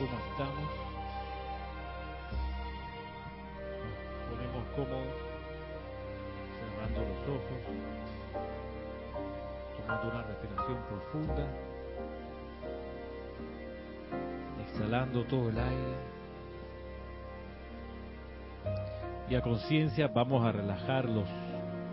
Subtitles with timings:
[0.00, 0.70] cómo estamos.
[3.76, 5.16] Nos ponemos cómodos,
[6.56, 7.60] cerrando los ojos,
[9.76, 11.46] tomando una respiración profunda,
[14.66, 16.10] exhalando todo el aire.
[19.28, 21.28] Y a conciencia vamos a relajar los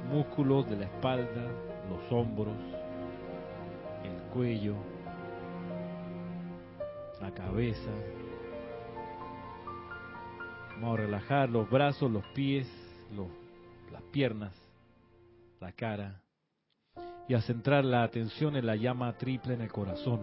[0.10, 1.52] músculos de la espalda,
[1.90, 2.56] los hombros,
[4.04, 4.76] el cuello,
[7.38, 7.92] cabeza.
[10.76, 12.68] Vamos a relajar los brazos, los pies,
[13.16, 13.28] los,
[13.92, 14.54] las piernas,
[15.60, 16.22] la cara
[17.28, 20.22] y a centrar la atención en la llama triple en el corazón.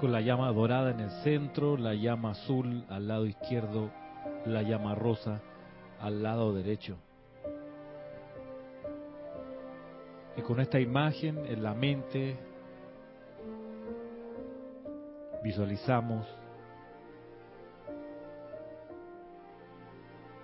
[0.00, 3.90] Con la llama dorada en el centro, la llama azul al lado izquierdo,
[4.44, 5.40] la llama rosa
[6.00, 6.96] al lado derecho.
[10.36, 12.36] Y con esta imagen en la mente
[15.42, 16.26] visualizamos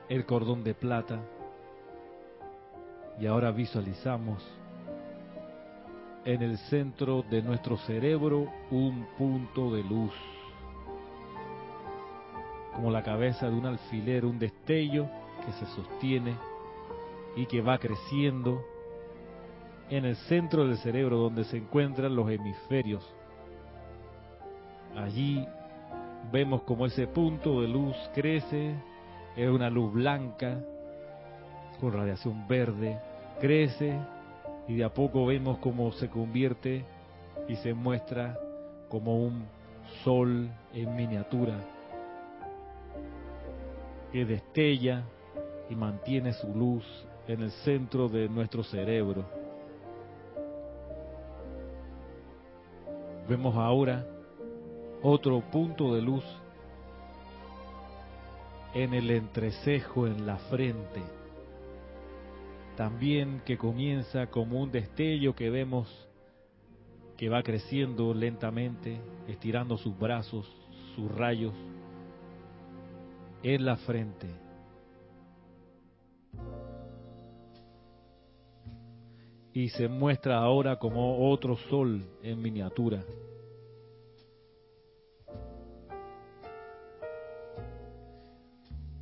[0.09, 1.21] el cordón de plata.
[3.19, 4.43] Y ahora visualizamos
[6.25, 10.13] en el centro de nuestro cerebro un punto de luz,
[12.75, 15.09] como la cabeza de un alfiler, un destello
[15.45, 16.37] que se sostiene
[17.37, 18.63] y que va creciendo
[19.91, 23.05] en el centro del cerebro donde se encuentran los hemisferios.
[24.97, 25.45] Allí
[26.33, 28.75] vemos como ese punto de luz crece,
[29.37, 30.61] es una luz blanca
[31.81, 32.99] con radiación verde,
[33.41, 33.99] crece
[34.69, 36.85] y de a poco vemos cómo se convierte
[37.49, 38.39] y se muestra
[38.89, 39.45] como un
[40.05, 41.59] sol en miniatura
[44.13, 45.03] que destella
[45.69, 46.85] y mantiene su luz
[47.27, 49.40] en el centro de nuestro cerebro.
[53.31, 54.05] Vemos ahora
[55.05, 56.25] otro punto de luz
[58.75, 61.01] en el entrecejo, en la frente.
[62.77, 66.09] También que comienza como un destello que vemos
[67.17, 70.53] que va creciendo lentamente, estirando sus brazos,
[70.97, 71.55] sus rayos,
[73.45, 74.27] en la frente.
[79.53, 83.05] Y se muestra ahora como otro sol en miniatura.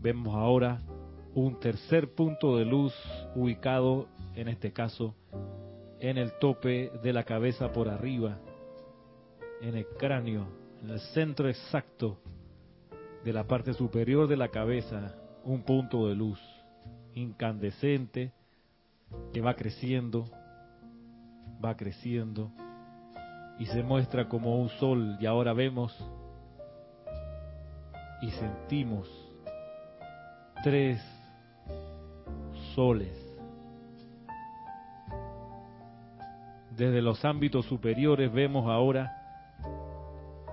[0.00, 0.80] Vemos ahora
[1.34, 2.94] un tercer punto de luz
[3.34, 5.14] ubicado, en este caso,
[6.00, 8.38] en el tope de la cabeza por arriba,
[9.60, 10.46] en el cráneo,
[10.82, 12.18] en el centro exacto
[13.24, 16.40] de la parte superior de la cabeza, un punto de luz
[17.14, 18.32] incandescente
[19.32, 20.26] que va creciendo,
[21.64, 22.50] va creciendo
[23.58, 25.96] y se muestra como un sol y ahora vemos
[28.20, 29.08] y sentimos
[30.62, 31.00] tres
[32.74, 33.12] soles.
[36.76, 39.18] Desde los ámbitos superiores vemos ahora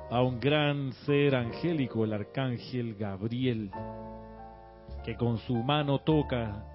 [0.10, 3.72] a un gran ser angélico, el arcángel Gabriel,
[5.04, 6.66] que con su mano toca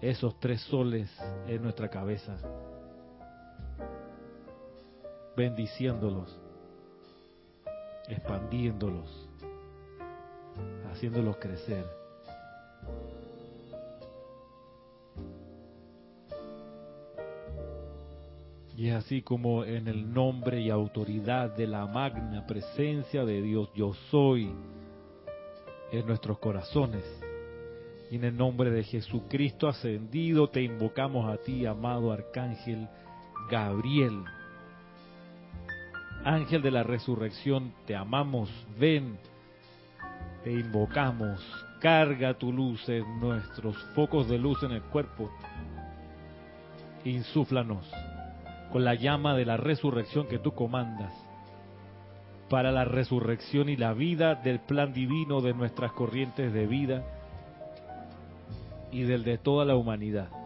[0.00, 1.10] esos tres soles
[1.46, 2.36] en nuestra cabeza,
[5.36, 6.38] bendiciéndolos,
[8.08, 9.28] expandiéndolos,
[10.90, 11.84] haciéndolos crecer.
[18.76, 23.68] Y es así como en el nombre y autoridad de la magna presencia de Dios,
[23.74, 24.50] yo soy
[25.92, 27.04] en nuestros corazones.
[28.10, 32.88] Y en el nombre de Jesucristo ascendido te invocamos a ti, amado Arcángel
[33.50, 34.24] Gabriel.
[36.24, 39.18] Ángel de la resurrección, te amamos, ven,
[40.44, 41.40] te invocamos,
[41.80, 45.30] carga tu luz en nuestros focos de luz en el cuerpo,
[47.04, 47.90] insúflanos
[48.70, 51.12] con la llama de la resurrección que tú comandas,
[52.48, 57.02] para la resurrección y la vida del plan divino de nuestras corrientes de vida
[58.92, 60.41] y del de toda la humanidad.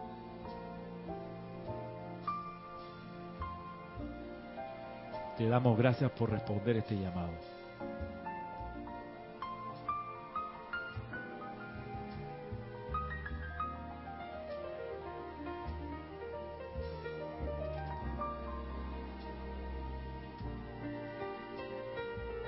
[5.37, 7.29] Te damos gracias por responder este llamado.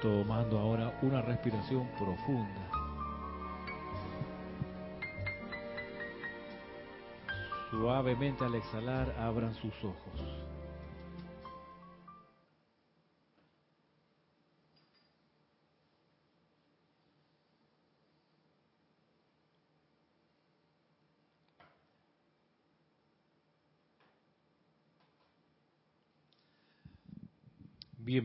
[0.01, 2.71] Tomando ahora una respiración profunda.
[7.69, 10.48] Suavemente al exhalar abran sus ojos.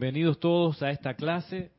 [0.05, 1.73] Bienvenidos todos a esta clase.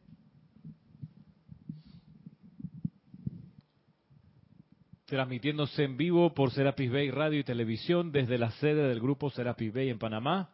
[5.06, 9.72] Transmitiéndose en vivo por Serapis Bay Radio y Televisión desde la sede del grupo Serapis
[9.72, 10.50] Bay en Panamá.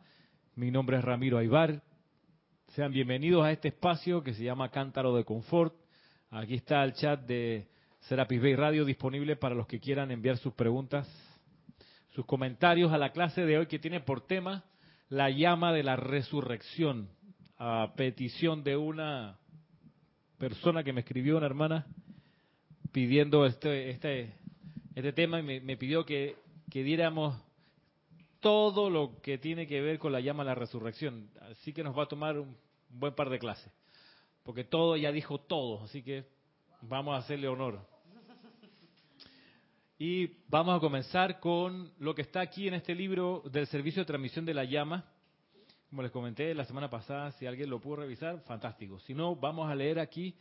[0.55, 1.81] Mi nombre es Ramiro Aybar.
[2.75, 5.73] Sean bienvenidos a este espacio que se llama Cántaro de Confort.
[6.29, 7.69] Aquí está el chat de
[8.01, 11.07] Serapis Bay Radio disponible para los que quieran enviar sus preguntas,
[12.09, 14.65] sus comentarios a la clase de hoy que tiene por tema
[15.07, 17.09] la llama de la resurrección,
[17.63, 19.37] a petición de una
[20.39, 21.85] persona que me escribió, una hermana,
[22.91, 24.33] pidiendo este, este,
[24.95, 26.37] este tema y me, pidió que,
[26.71, 27.39] que diéramos
[28.39, 31.29] todo lo que tiene que ver con la llama de la resurrección.
[31.51, 32.57] Así que nos va a tomar un
[32.89, 33.71] buen par de clases,
[34.41, 36.25] porque todo ya dijo todo, así que
[36.81, 37.87] vamos a hacerle honor.
[39.99, 44.07] Y vamos a comenzar con lo que está aquí en este libro del Servicio de
[44.07, 45.05] Transmisión de la Llama.
[45.91, 48.97] Como les comenté la semana pasada, si alguien lo pudo revisar, fantástico.
[49.01, 50.33] Si no, vamos a leer aquí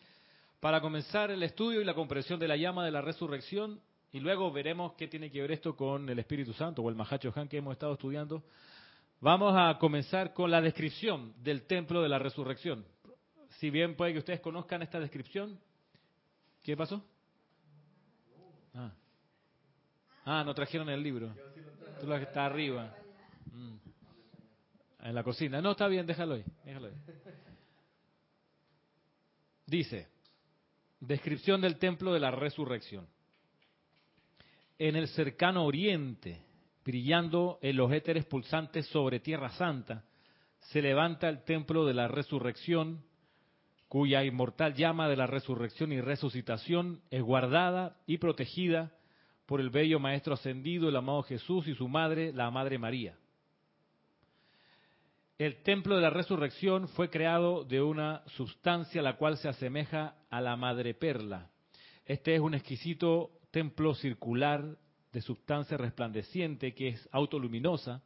[0.61, 3.81] para comenzar el estudio y la comprensión de la llama de la resurrección
[4.13, 7.33] y luego veremos qué tiene que ver esto con el Espíritu Santo o el Mahacho
[7.35, 8.45] Han que hemos estado estudiando.
[9.21, 12.85] Vamos a comenzar con la descripción del templo de la resurrección.
[13.59, 15.59] Si bien puede que ustedes conozcan esta descripción,
[16.63, 17.05] ¿qué pasó?
[18.73, 18.93] Ah.
[20.25, 21.35] Ah, no trajeron el libro.
[22.05, 22.95] Lo que está arriba.
[25.03, 25.61] En la cocina.
[25.61, 26.45] No, está bien, déjalo ahí.
[26.65, 26.91] Déjalo.
[29.67, 30.09] Dice,
[31.01, 33.07] descripción del templo de la resurrección.
[34.79, 36.43] En el cercano oriente,
[36.85, 40.05] brillando en los éteres pulsantes sobre Tierra Santa,
[40.59, 43.05] se levanta el templo de la resurrección,
[43.89, 48.93] cuya inmortal llama de la resurrección y resucitación es guardada y protegida
[49.47, 53.20] por el bello Maestro Ascendido, el amado Jesús y su madre, la Madre María.
[55.41, 60.43] El templo de la resurrección fue creado de una sustancia la cual se asemeja a
[60.43, 61.49] la madre perla.
[62.05, 64.77] Este es un exquisito templo circular
[65.11, 68.03] de sustancia resplandeciente que es autoluminosa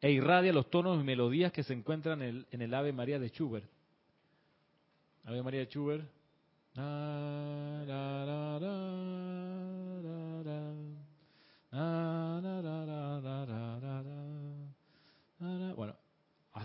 [0.00, 3.68] e irradia los tonos y melodías que se encuentran en el, Ave María de Schubert.
[5.24, 6.06] Ave María de Schubert.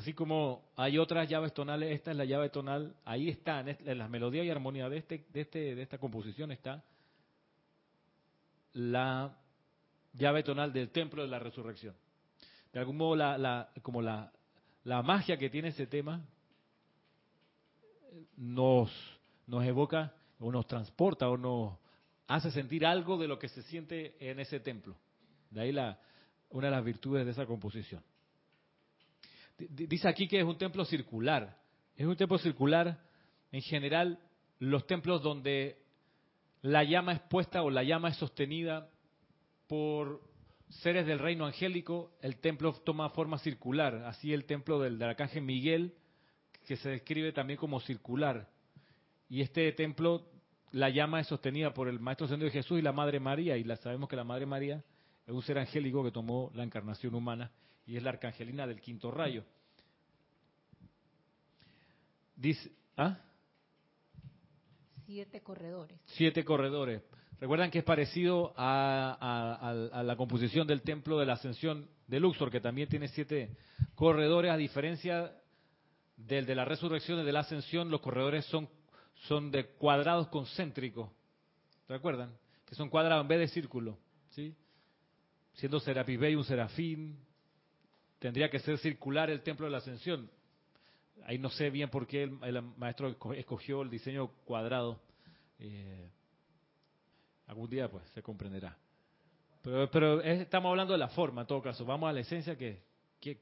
[0.05, 4.07] Así como hay otras llaves tonales, esta es la llave tonal, ahí está, en, las
[4.07, 6.83] melodías y armonía de, este, de, este, de esta composición está
[8.73, 9.35] la
[10.13, 11.95] llave tonal del templo de la resurrección.
[12.71, 14.31] De algún modo, la, como la,
[14.83, 16.23] la magia que tiene ese tema
[18.37, 18.91] nos,
[19.47, 21.79] nos evoca o nos transporta o nos
[22.27, 24.95] hace sentir algo de lo que se siente en ese templo.
[25.49, 25.99] De ahí la,
[26.51, 28.03] una de las virtudes de esa composición.
[29.57, 31.57] Dice aquí que es un templo circular.
[31.95, 32.99] Es un templo circular,
[33.51, 34.19] en general,
[34.59, 35.77] los templos donde
[36.61, 38.89] la llama es puesta o la llama es sostenida
[39.67, 40.21] por
[40.69, 44.03] seres del reino angélico, el templo toma forma circular.
[44.05, 45.93] Así el templo del, del arcángel Miguel,
[46.67, 48.49] que se describe también como circular.
[49.29, 50.27] Y este templo
[50.71, 53.77] la llama es sostenida por el Maestro Ascendido Jesús y la Madre María, y la,
[53.77, 54.83] sabemos que la Madre María
[55.25, 57.51] es un ser angélico que tomó la encarnación humana
[57.85, 59.43] y es la arcangelina del quinto rayo.
[62.35, 63.19] Dice, ¿ah?
[65.05, 65.99] Siete corredores.
[66.05, 67.01] Siete corredores.
[67.39, 69.59] Recuerdan que es parecido a,
[69.91, 73.55] a, la composición del templo de la ascensión de Luxor, que también tiene siete
[73.93, 75.33] corredores, a diferencia
[76.17, 78.69] del de la resurrección y de la ascensión, los corredores son
[79.27, 81.09] son de cuadrados concéntricos.
[81.87, 82.35] ¿Recuerdan?
[82.65, 83.97] Que son cuadrados en vez de círculo.
[84.29, 84.55] ¿sí?
[85.53, 87.17] Siendo Serapis Bey un serafín,
[88.25, 90.27] tendría que ser circular el templo de la ascensión.
[91.25, 94.99] Ahí no sé bien por qué el, maestro escogió el diseño cuadrado.
[95.59, 96.09] Eh,
[97.45, 98.75] algún día pues se comprenderá.
[99.61, 101.85] Pero, estamos hablando de la forma en todo caso.
[101.85, 102.81] Vamos a la esencia que,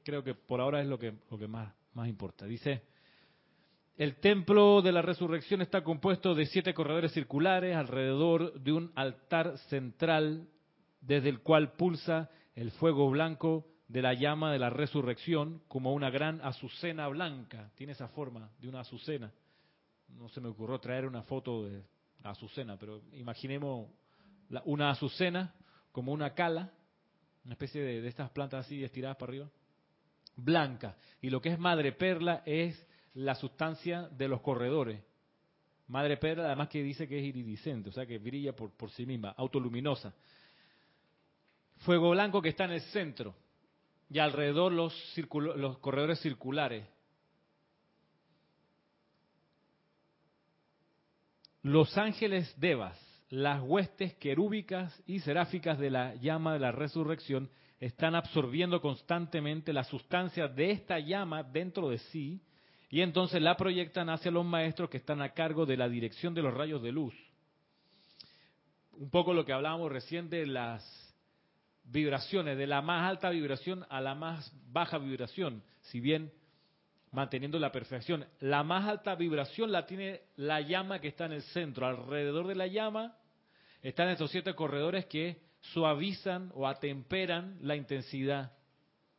[0.02, 1.14] creo que por ahora es lo que,
[1.48, 1.72] más
[2.06, 2.44] importa.
[2.44, 2.82] Dice,
[3.96, 9.56] el templo de la resurrección está compuesto de siete corredores circulares alrededor de un altar
[9.70, 10.46] central
[11.00, 16.10] desde el cual pulsa el fuego blanco de la llama de la resurrección como una
[16.10, 17.70] gran azucena blanca.
[17.76, 19.32] Tiene esa forma de una azucena.
[20.08, 21.80] No se me ocurrió traer una foto de
[22.24, 23.88] azucena, pero imaginemos
[24.64, 25.54] una azucena
[25.92, 26.72] como una cala,
[27.44, 29.48] una especie de, de estas plantas así estiradas para arriba,
[30.34, 30.96] blanca.
[31.22, 35.04] Y lo que es madre perla es la sustancia de los corredores.
[35.86, 39.06] Madre perla, además que dice que es iridiscente, o sea que brilla por, por sí
[39.06, 40.12] misma, autoluminosa.
[41.76, 43.36] Fuego blanco que está en el centro
[44.14, 44.94] y alrededor los,
[45.80, 46.86] corredores circulares.
[51.62, 52.96] Los ángeles devas,
[53.28, 59.82] las huestes querúbicas y seráficas de la llama de la resurrección, están absorbiendo constantemente la
[59.82, 62.40] sustancia de esta llama dentro de sí
[62.90, 66.42] y entonces la proyectan hacia los maestros que están a cargo de la dirección de
[66.42, 67.14] los rayos de luz.
[68.92, 71.03] Un poco lo que hablábamos recién de las
[71.84, 76.32] vibraciones, de la más alta vibración a la más baja vibración, si bien
[77.14, 78.26] manteniendo la perfección.
[78.40, 81.86] La más alta vibración la tiene la llama que está en el centro.
[81.86, 83.16] Alrededor de la llama
[83.82, 88.52] están estos siete corredores que suavizan o atemperan la intensidad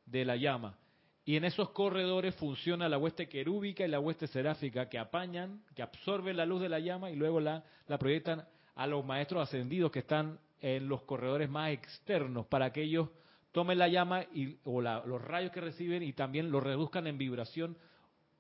[0.06, 0.78] de la llama.
[1.24, 5.82] Y en esos corredores funciona la hueste querúbica y la hueste seráfica que apañan, que
[5.82, 8.46] absorben la luz de la llama y luego la, la proyectan
[8.76, 13.10] a los maestros ascendidos que están en los corredores más externos para que ellos
[13.52, 14.26] tomen la llama
[14.64, 17.78] o los rayos que reciben y también los reduzcan en vibración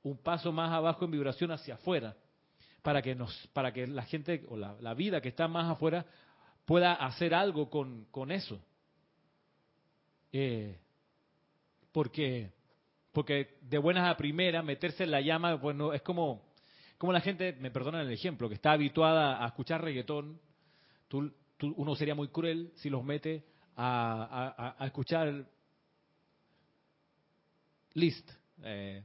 [0.03, 2.15] un paso más abajo en vibración hacia afuera
[2.81, 6.05] para que nos para que la gente o la, la vida que está más afuera
[6.65, 8.59] pueda hacer algo con, con eso.
[10.31, 10.77] Eh,
[11.91, 12.51] porque,
[13.13, 16.43] porque de buenas a primeras, meterse en la llama, bueno, es como,
[16.97, 20.39] como la gente, me perdonan el ejemplo, que está habituada a escuchar reggaetón,
[21.61, 23.45] uno sería muy cruel si los mete
[23.75, 25.47] a, escuchar
[27.93, 28.29] List,
[28.63, 29.03] eh,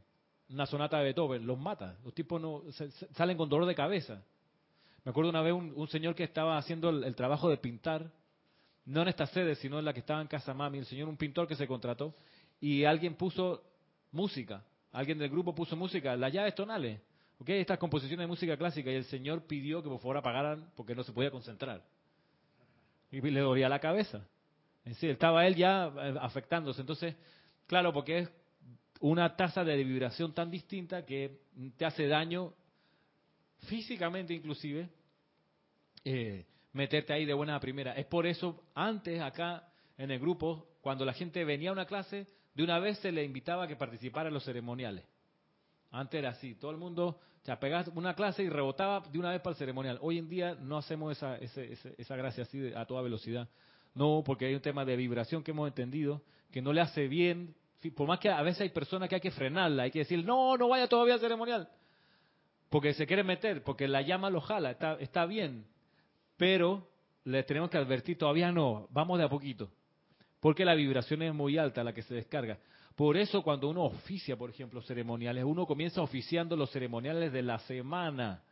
[0.49, 2.65] una sonata de Beethoven, los mata, los tipos no
[3.13, 4.23] salen con dolor de cabeza.
[5.05, 8.13] Me acuerdo una vez un, señor que estaba haciendo el, trabajo de pintar,
[8.85, 11.17] no en esta sede, sino en la que estaba en Casa Mami, el señor, un
[11.17, 12.15] pintor que se contrató,
[12.61, 13.63] y alguien puso
[14.11, 17.01] música, alguien del grupo puso música, las llaves tonales,
[17.39, 17.49] ¿ok?
[17.51, 21.05] Estas composiciones de música clásica, y el señor pidió que por favor apagaran porque no
[21.05, 21.83] se podía concentrar.
[23.11, 24.27] Y le dolía la cabeza.
[24.85, 26.81] En sí, estaba él ya eh, afectándose.
[26.81, 27.17] Entonces,
[27.67, 28.31] claro, porque es
[29.01, 31.41] una tasa de vibración tan distinta que
[31.77, 32.55] te hace daño
[33.67, 34.89] físicamente inclusive,
[36.05, 37.95] eh, meterte ahí de buena a primera.
[37.95, 42.27] Es por eso, antes acá en el grupo, cuando la gente venía a una clase,
[42.55, 45.05] de una vez se le invitaba a que participara en los ceremoniales.
[45.91, 49.41] Antes era así, todo el mundo se pegaba una clase y rebotaba de una vez
[49.41, 49.99] para el ceremonial.
[50.03, 53.49] Hoy en día no hacemos esa, esa gracia así a toda velocidad.
[53.95, 57.55] No, porque hay un tema de vibración que hemos entendido, que no le hace bien,
[57.97, 60.57] por más que a veces hay personas que hay que frenarla, hay que decir, no,
[60.57, 61.69] no vaya todavía al ceremonial
[62.71, 65.67] porque se quiere meter, porque la llama lo jala, está, está bien,
[66.37, 66.89] pero
[67.25, 69.69] le tenemos que advertir, todavía no, vamos de a poquito,
[70.39, 72.59] porque la vibración es muy alta la que se descarga.
[73.01, 77.59] Por eso cuando uno oficia, por ejemplo, ceremoniales, uno comienza oficiando los ceremoniales de la
[77.61, 78.43] semana,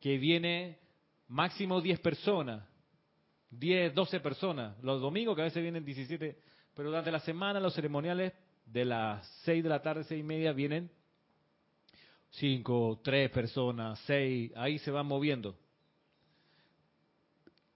[0.00, 0.80] que viene
[1.28, 2.64] máximo 10 personas,
[3.50, 6.36] 10, 12 personas, los domingos que a veces vienen 17,
[6.74, 8.32] pero durante la semana los ceremoniales
[8.66, 10.90] de las 6 de la tarde, 6 y media vienen
[12.30, 15.54] cinco, tres personas, seis, ahí se van moviendo.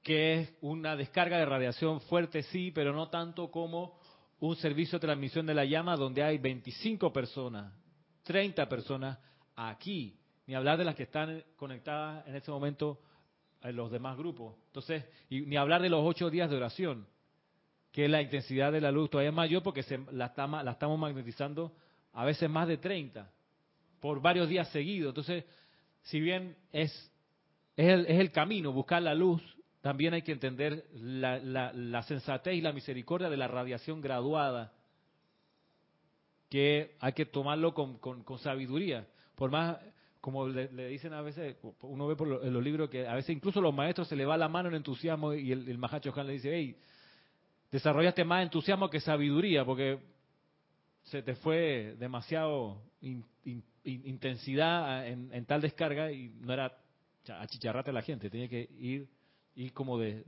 [0.03, 3.97] Que es una descarga de radiación fuerte, sí, pero no tanto como
[4.41, 7.73] un servicio de transmisión de la llama donde hay 25 personas,
[8.25, 9.19] 30 personas
[9.57, 13.00] aquí, ni hablar de las que están conectadas en este momento
[13.62, 14.57] en los demás grupos.
[14.67, 17.07] Entonces, y ni hablar de los ocho días de oración,
[17.91, 20.33] que la intensidad de la luz todavía es mayor porque se, la,
[20.64, 21.73] la estamos magnetizando
[22.12, 23.31] a veces más de 30
[24.00, 25.11] por varios días seguidos.
[25.11, 25.45] Entonces,
[26.03, 26.93] si bien es,
[27.76, 29.43] es, el, es el camino, buscar la luz,
[29.85, 34.73] también hay que entender la, la, sensatez y la misericordia de la radiación graduada,
[36.49, 37.99] que hay que tomarlo con,
[38.38, 39.07] sabiduría.
[39.35, 39.76] Por más,
[40.23, 43.61] como le, dicen a veces, uno ve por en los libros que a veces incluso
[43.61, 46.33] los maestros se le va la mano en entusiasmo y el, el Mahacho Han le
[46.33, 46.79] dice, hey,
[47.71, 49.99] desarrollaste más entusiasmo que sabiduría, porque
[51.03, 52.81] se te fue demasiado
[53.85, 56.75] intensidad en, tal descarga y no era
[57.29, 59.07] achicharrate a la gente, tenía que ir,
[59.54, 60.25] ir como de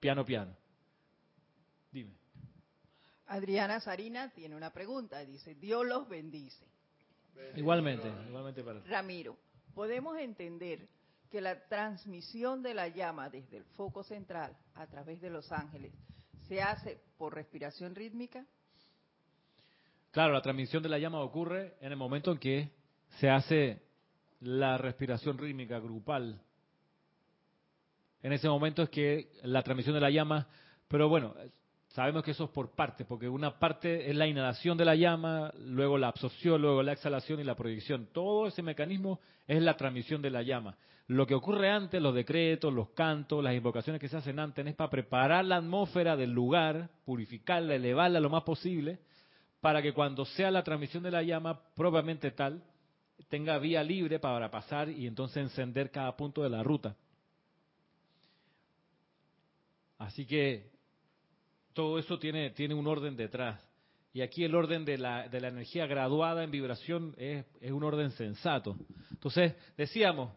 [0.00, 0.56] piano, piano.
[1.92, 2.14] Dime.
[3.26, 6.66] Adriana Sarina tiene una pregunta, dice, Dios los bendice.
[7.56, 9.36] Igualmente, igualmente para Ramiro,
[9.74, 10.88] ¿podemos entender
[11.30, 15.92] que la transmisión de la llama desde el foco central a través de los ángeles
[16.48, 18.44] se hace por respiración rítmica?
[20.10, 22.70] Claro, la transmisión de la llama ocurre en el momento en que
[23.20, 23.80] se hace
[24.40, 26.42] la respiración rítmica grupal.
[28.22, 30.46] En ese momento es que la transmisión de la llama,
[30.88, 31.34] pero bueno,
[31.88, 35.52] sabemos que eso es por partes, porque una parte es la inhalación de la llama,
[35.58, 38.08] luego la absorción, luego la exhalación y la proyección.
[38.12, 40.76] Todo ese mecanismo es la transmisión de la llama.
[41.06, 44.74] Lo que ocurre antes, los decretos, los cantos, las invocaciones que se hacen antes, es
[44.76, 49.00] para preparar la atmósfera del lugar, purificarla, elevarla lo más posible,
[49.60, 52.62] para que cuando sea la transmisión de la llama propiamente tal,
[53.28, 56.94] tenga vía libre para pasar y entonces encender cada punto de la ruta.
[60.00, 60.70] Así que
[61.74, 63.62] todo eso tiene, tiene un orden detrás.
[64.14, 67.84] Y aquí el orden de la, de la energía graduada en vibración es, es un
[67.84, 68.76] orden sensato.
[69.10, 70.32] Entonces, decíamos,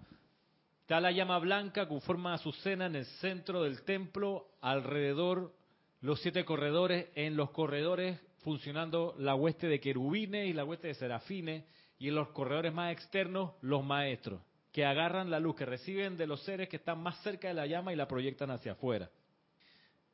[0.82, 5.55] está la llama blanca con forma azucena en el centro del templo, alrededor
[6.01, 10.96] los siete corredores, en los corredores funcionando la hueste de querubines y la hueste de
[10.96, 11.63] serafines,
[11.98, 14.41] y en los corredores más externos los maestros,
[14.74, 17.65] que agarran la luz que reciben de los seres que están más cerca de la
[17.65, 19.10] llama y la proyectan hacia afuera.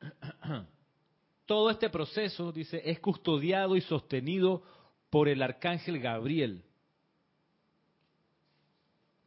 [1.46, 4.62] Todo este proceso, dice, es custodiado y sostenido
[5.10, 6.62] por el arcángel Gabriel,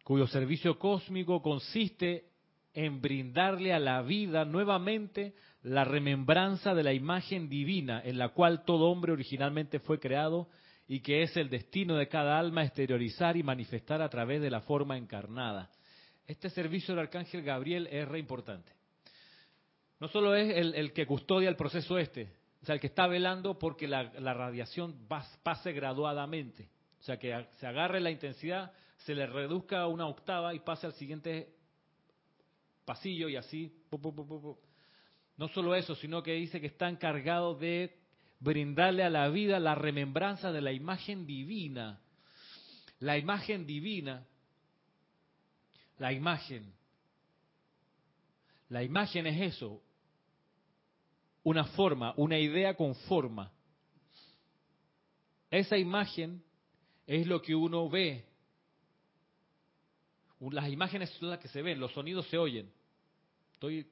[0.04, 2.30] cuyo servicio cósmico consiste
[2.74, 8.66] en brindarle a la vida nuevamente la remembranza de la imagen divina en la cual
[8.66, 10.50] todo hombre originalmente fue creado
[10.88, 14.62] y que es el destino de cada alma exteriorizar y manifestar a través de la
[14.62, 15.70] forma encarnada.
[16.28, 18.72] Este servicio del arcángel Gabriel es re importante.
[20.04, 22.30] No solo es el, que custodia el proceso este,
[22.62, 26.68] o sea, el que está velando porque la, radiación pase graduadamente.
[27.00, 30.94] O sea, que se agarre la intensidad, se le reduzca una octava y pase al
[30.96, 31.56] siguiente
[32.84, 33.74] pasillo y así.
[35.38, 37.98] No solo eso, sino que dice que está encargado de
[38.42, 42.02] brindarle a la vida la remembranza de la imagen divina.
[43.00, 44.28] La imagen divina,
[45.98, 46.74] la imagen.
[48.68, 49.82] La imagen es eso,
[51.44, 53.52] una forma, una idea con forma.
[55.50, 56.44] Esa imagen
[57.06, 58.26] es lo que uno ve.
[60.40, 62.72] Las imágenes son las que se ven, los sonidos se oyen.
[63.54, 63.88] Estoy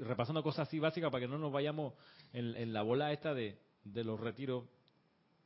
[0.00, 1.94] repasando cosas así básicas para que no nos vayamos
[2.32, 4.64] en, la bola esta de, los retiros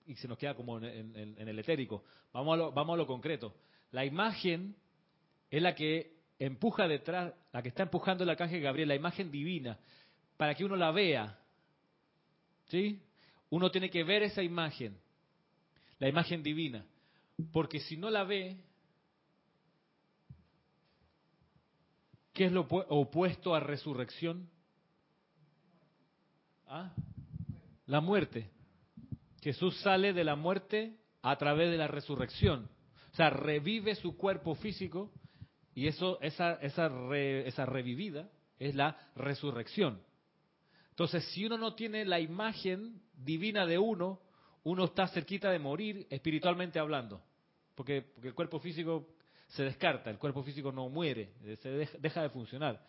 [0.06, 2.04] y se nos queda como en, el etérico.
[2.32, 3.54] Vamos a, lo, vamos a lo concreto.
[3.92, 4.76] La imagen
[5.50, 9.78] es la que empuja detrás, la que está empujando el arcángel Gabriel, la imagen divina,
[10.38, 11.38] para que uno la vea.
[12.68, 13.02] ¿Sí?
[13.50, 14.98] Uno tiene que ver esa imagen,
[15.98, 16.86] la imagen divina,
[17.52, 18.56] porque si no la ve,
[22.38, 24.48] ¿Qué es lo opuesto a resurrección?
[26.68, 26.94] ¿Ah?
[27.86, 28.48] La muerte.
[29.42, 32.70] Jesús sale de la muerte a través de la resurrección.
[33.12, 35.10] O sea, revive su cuerpo físico
[35.74, 40.00] y eso, esa, esa, esa revivida es la resurrección.
[40.98, 44.18] Entonces, si uno no tiene la imagen divina de uno,
[44.64, 47.22] uno está cerquita de morir espiritualmente hablando.
[47.76, 49.06] Porque, el cuerpo físico
[49.46, 52.84] se descarta, el cuerpo físico no muere, se deja de funcionar.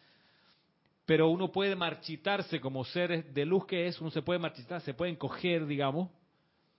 [1.05, 4.95] Pero uno puede marchitarse como seres de luz que es, uno se puede marchitar, se
[4.95, 6.09] puede encoger, digamos,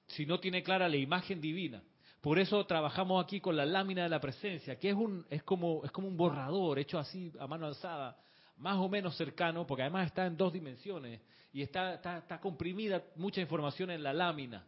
[0.08, 1.80] si no tiene clara la imagen divina.
[2.20, 5.84] Por eso trabajamos aquí con la lámina de la presencia, que es un es como
[5.84, 8.18] es como un borrador hecho así a mano alzada,
[8.60, 11.20] más o menos cercano, porque además está en dos dimensiones
[11.52, 14.64] y está, está, está comprimida mucha información en la lámina.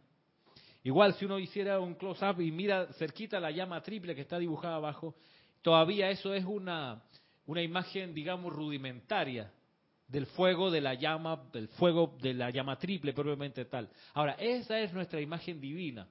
[0.83, 4.75] Igual si uno hiciera un close-up y mira cerquita la llama triple que está dibujada
[4.75, 5.15] abajo,
[5.61, 7.03] todavía eso es una,
[7.45, 9.51] una imagen, digamos, rudimentaria
[10.07, 13.89] del fuego de la llama, del fuego de la llama triple propiamente tal.
[14.13, 16.07] Ahora, esa es nuestra imagen divina,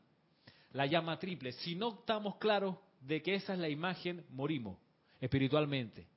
[0.73, 1.53] la llama triple.
[1.53, 4.79] Si no estamos claros de que esa es la imagen, morimos
[5.21, 6.12] espiritualmente.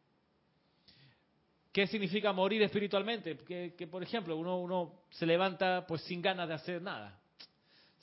[1.76, 3.36] ¿Qué significa morir espiritualmente?
[3.36, 7.20] Que, por ejemplo, uno, uno se levanta pues sin ganas de hacer nada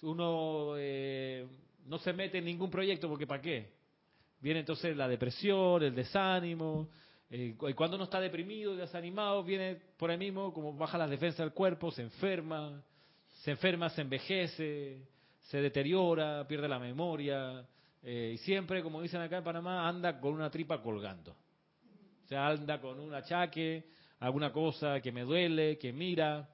[0.02, 1.46] uno eh,
[1.86, 3.70] no se mete en ningún proyecto porque ¿para qué?
[4.40, 6.88] Viene entonces la depresión, el desánimo,
[7.30, 11.42] eh, y cuando uno está deprimido, desanimado, viene por ahí mismo, como baja la defensa
[11.42, 12.82] del cuerpo, se enferma,
[13.42, 14.98] se enferma, se envejece,
[15.42, 17.64] se deteriora, pierde la memoria,
[18.02, 21.36] eh, y siempre, como dicen acá en Panamá, anda con una tripa colgando.
[22.36, 23.84] Anda con un achaque,
[24.20, 26.48] alguna cosa que me duele, que mira.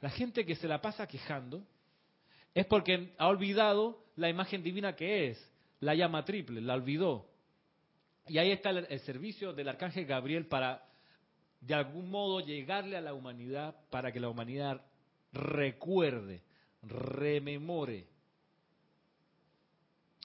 [0.00, 1.62] La gente que se la pasa quejando,
[2.54, 7.28] es porque ha olvidado la imagen divina que es, la llama triple, la olvidó.
[8.26, 10.84] Y ahí está el, servicio del arcángel Gabriel para,
[11.60, 14.80] de algún modo, llegarle a la humanidad para que la humanidad
[15.32, 16.42] recuerde,
[16.82, 18.06] rememore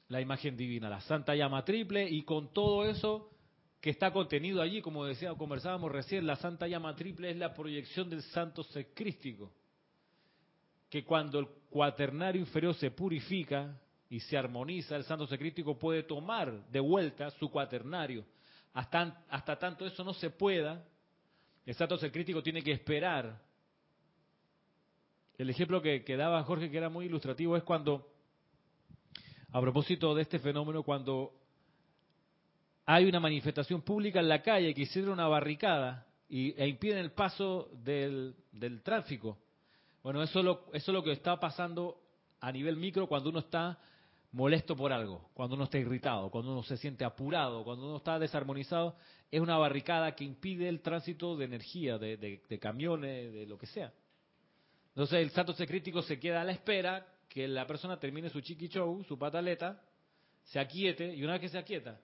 [0.08, 3.32] la imagen divina, la santa llama triple, y con todo eso
[3.86, 8.10] que está contenido allí, como decía, conversábamos recién, la santa llama triple es la proyección
[8.10, 9.52] del santo secrístico
[10.90, 16.66] que cuando el cuaternario inferior se purifica y se armoniza, el santo secrítico puede tomar
[16.72, 18.26] de vuelta su cuaternario.
[18.74, 20.84] Hasta, hasta tanto eso no se pueda,
[21.64, 23.40] el santo secrítico tiene que esperar.
[25.38, 28.12] El ejemplo que daba Jorge, que era muy ilustrativo, es cuando
[29.52, 31.45] a propósito de este fenómeno cuando
[32.86, 37.12] hay una manifestación pública en la calle que hicieron una barricada y, e impiden el
[37.12, 38.36] paso del,
[38.84, 39.38] tráfico.
[40.04, 42.00] Bueno, eso es, lo, eso es lo que está pasando
[42.40, 43.80] a nivel micro cuando uno está
[44.32, 48.20] molesto por algo, cuando uno está irritado, cuando uno se siente apurado, cuando uno está
[48.20, 48.96] desarmonizado,
[49.32, 53.66] es una barricada que impide el tránsito de energía, de, de, camiones, de lo que
[53.66, 53.92] sea.
[54.90, 58.68] Entonces el santo crítico se queda a la espera que la persona termine su chiqui
[58.68, 59.82] show, su pataleta,
[60.44, 62.00] se aquiete y una vez que se aquieta,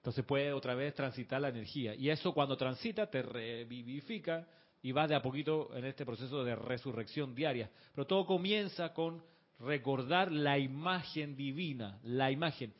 [0.00, 1.94] entonces puede otra vez transitar la energía.
[1.94, 4.48] Y eso cuando transita te revivifica
[4.80, 7.70] y va de a poquito en este proceso de resurrección diaria.
[7.94, 9.22] Pero todo comienza con
[9.58, 12.72] recordar la imagen divina, la imagen.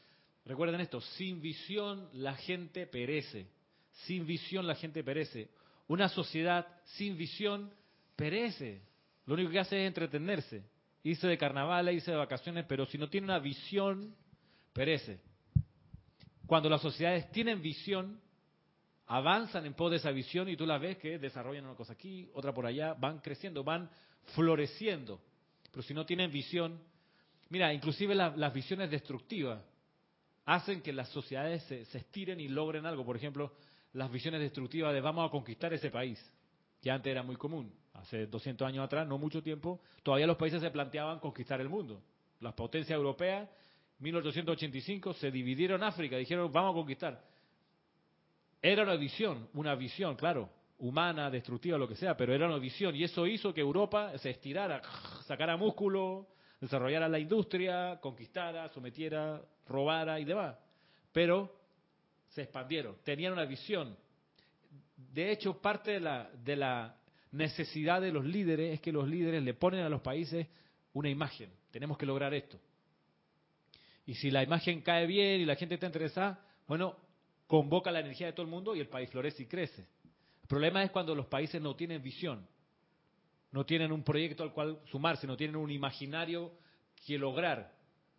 [0.46, 3.48] Recuerden esto, sin visión la gente perece,
[4.06, 5.50] sin visión la gente perece.
[5.88, 7.70] Una sociedad sin visión
[8.16, 8.80] perece.
[9.26, 10.64] Lo único que hace es entretenerse,
[11.02, 14.16] irse de carnaval, irse de vacaciones, pero si no tiene una visión,
[14.72, 15.20] perece.
[16.50, 18.20] Cuando las sociedades tienen visión,
[19.06, 22.28] avanzan en pos de esa visión y tú las ves que desarrollan una cosa aquí,
[22.34, 23.88] otra por allá, van creciendo, van
[24.34, 25.20] floreciendo.
[25.70, 26.80] Pero si no tienen visión,
[27.50, 29.62] mira, inclusive las visiones destructivas
[30.44, 33.04] hacen que las sociedades se, estiren y logren algo.
[33.04, 33.52] Por ejemplo,
[33.92, 36.20] las visiones destructivas de vamos a conquistar ese país,
[36.82, 37.72] que antes era muy común.
[37.92, 42.02] Hace 200 años atrás, no mucho tiempo, todavía los países se planteaban conquistar el mundo.
[42.40, 43.48] Las potencias europeas,
[44.00, 47.22] 1885, se dividieron África, dijeron vamos a conquistar.
[48.62, 52.94] Era una visión, una visión, claro, humana, destructiva, lo que sea, pero era una visión
[52.96, 54.82] y eso hizo que Europa se estirara,
[55.26, 56.28] sacara músculo,
[56.60, 60.56] desarrollara la industria, conquistara, sometiera, robara y demás.
[61.12, 61.54] Pero
[62.28, 63.96] se expandieron, tenían una visión.
[64.96, 66.96] De hecho, parte de la, de la
[67.32, 70.46] necesidad de los líderes es que los líderes le ponen a los países
[70.92, 71.50] una imagen.
[71.70, 72.58] Tenemos que lograr esto.
[74.10, 76.96] Y si la imagen cae bien y la gente está interesada, bueno,
[77.46, 79.86] convoca la energía de todo el mundo y el país florece y crece
[80.50, 82.44] problema es cuando los países no tienen visión,
[83.52, 86.50] no tienen un proyecto al cual sumarse, no tienen un imaginario
[87.06, 87.72] que lograr.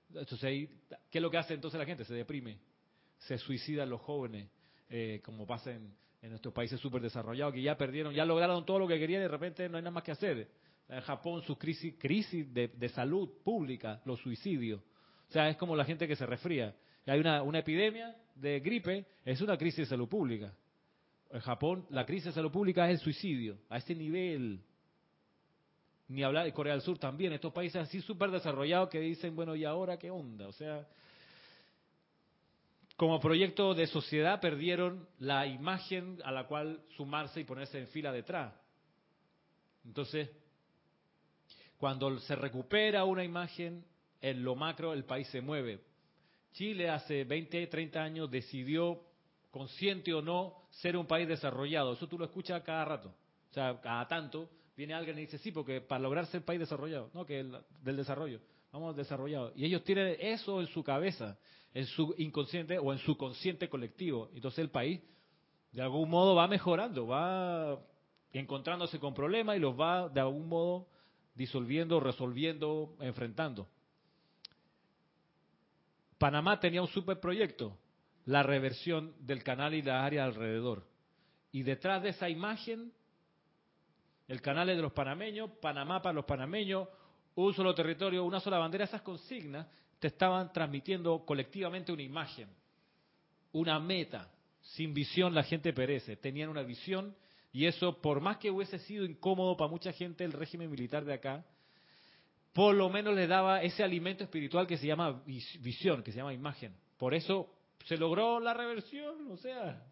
[0.08, 0.70] Entonces,
[1.10, 2.06] ¿qué es lo que hace entonces la gente?
[2.06, 2.58] Se deprime,
[3.18, 4.50] se suicidan los jóvenes,
[4.90, 8.88] eh, como pasa en, nuestros países súper desarrollados, que ya perdieron, ya lograron todo lo
[8.88, 10.48] que querían y de repente no hay nada más que hacer.
[10.88, 14.82] En Japón, sus crisis, crisis de, salud pública, los suicidios.
[15.32, 16.76] O sea, es como la gente que se resfría.
[17.06, 20.54] Hay una, una epidemia de gripe, es una crisis de salud pública.
[21.30, 24.60] En Japón, la crisis de salud pública es el suicidio, a ese nivel.
[26.10, 29.56] Ni hablar de Corea del Sur también, estos países así súper desarrollados que dicen, bueno,
[29.56, 30.50] ¿y ahora qué onda?
[30.50, 30.86] O sea,
[32.98, 38.12] como proyecto de sociedad perdieron la imagen a la cual sumarse y ponerse en fila
[38.12, 38.54] detrás.
[39.86, 40.30] Entonces,
[41.78, 43.86] cuando se recupera una imagen,
[44.22, 45.82] en lo macro el país se mueve.
[46.54, 49.02] Chile hace 20, 30 años decidió
[49.50, 51.94] consciente o no, ser un país desarrollado.
[51.94, 53.10] Eso tú lo escuchas cada rato.
[53.50, 57.10] O sea, cada tanto viene alguien y dice, sí, porque para lograr ser país desarrollado,
[57.14, 58.40] no, que el, del desarrollo,
[58.72, 59.52] vamos desarrollado.
[59.56, 61.38] Y ellos tienen eso en su cabeza,
[61.74, 64.30] en su inconsciente o en su consciente colectivo.
[64.34, 65.02] Entonces el país,
[65.74, 67.80] de algún modo, va mejorando, va
[68.32, 70.88] encontrándose con problemas y los va, de algún modo,
[71.36, 73.68] disolviendo, resolviendo, enfrentando.
[76.22, 77.76] Panamá tenía un superproyecto,
[78.26, 80.86] la reversión del canal y la área alrededor.
[81.52, 82.94] Y detrás de esa imagen,
[84.28, 86.88] el canal es de los panameños, Panamá para los panameños,
[87.34, 89.66] un solo territorio, una sola bandera, esas consignas
[89.98, 92.50] te estaban transmitiendo colectivamente una imagen,
[93.54, 94.30] una meta.
[94.62, 96.18] Sin visión la gente perece.
[96.18, 97.16] Tenían una visión
[97.52, 101.16] y eso, por más que hubiese sido incómodo para mucha gente el régimen militar de
[101.16, 101.44] acá,
[102.54, 106.34] por lo menos le daba ese alimento espiritual que se llama visión, que se llama
[106.34, 106.76] imagen.
[106.98, 107.50] Por eso
[107.86, 109.84] se logró la reversión, o sea,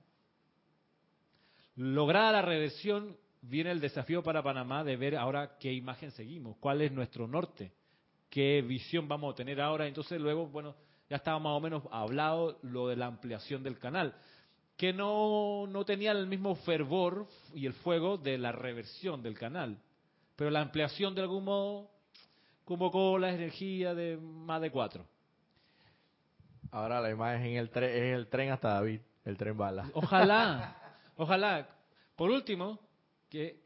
[1.75, 6.81] lograda la reversión, viene el desafío para Panamá de ver ahora qué imagen seguimos, cuál
[6.81, 7.71] es nuestro norte,
[8.29, 9.87] qué visión vamos a tener ahora.
[9.87, 10.75] Entonces luego, bueno,
[11.09, 14.15] ya estaba más o menos hablado lo de la ampliación del canal,
[14.75, 19.77] que no, no tenía el mismo fervor y el fuego de la reversión del canal,
[20.35, 21.89] pero la ampliación de algún modo
[22.69, 25.03] convocó la energía de más de cuatro.
[26.69, 29.89] Ahora la imagen en el tren, es el tren hasta David, el tren bala.
[29.93, 30.77] Ojalá,
[31.17, 31.67] ojalá.
[32.15, 32.79] Por último,
[33.27, 33.59] que,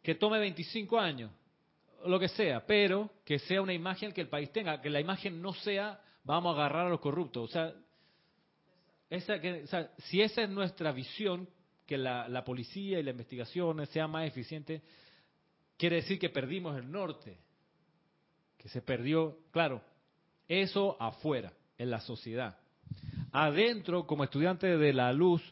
[0.00, 1.32] que, tome 25 años,
[2.06, 5.42] lo que sea, pero que sea una imagen que el país tenga, que la imagen
[5.42, 7.50] no sea vamos a agarrar a los corruptos.
[7.50, 7.74] O sea,
[9.10, 9.64] esa, que,
[10.04, 11.48] si esa es nuestra visión,
[11.84, 14.82] que la, la policía y la investigación sea más eficiente,
[15.76, 17.38] quiere decir que perdimos el norte,
[18.64, 19.82] que se perdió, claro,
[20.48, 22.56] Eso afuera, en la sociedad.
[23.30, 25.42] Adentro, como estudiantes de la luz,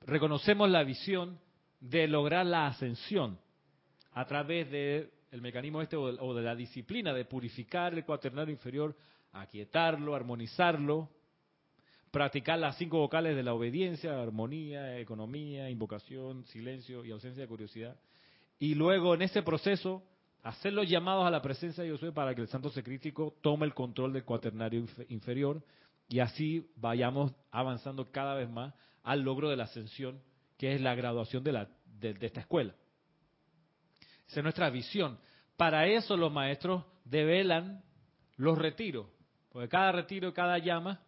[0.00, 1.38] reconocemos la visión
[1.78, 3.38] de lograr la ascensión
[4.12, 8.96] a través del mecanismo este o de la disciplina de purificar el cuaternario inferior,
[9.32, 11.08] aquietarlo, armonizarlo,
[12.10, 17.96] practicar las cinco vocales de la obediencia, armonía, economía, invocación, silencio y ausencia de curiosidad.
[18.58, 20.02] Y luego en ese proceso
[20.42, 23.74] hacer los llamados a la presencia de Dios para que el santo secrítico tome el
[23.74, 25.62] control del cuaternario inferior
[26.08, 28.72] y así vayamos avanzando cada vez más
[29.02, 30.20] al logro de la ascensión,
[30.56, 32.74] que es la graduación de, la, de, esta escuela.
[34.26, 35.18] Esa es nuestra visión.
[35.56, 37.82] Para eso los maestros develan
[38.36, 39.06] los retiros,
[39.50, 41.00] porque cada retiro, cada llama,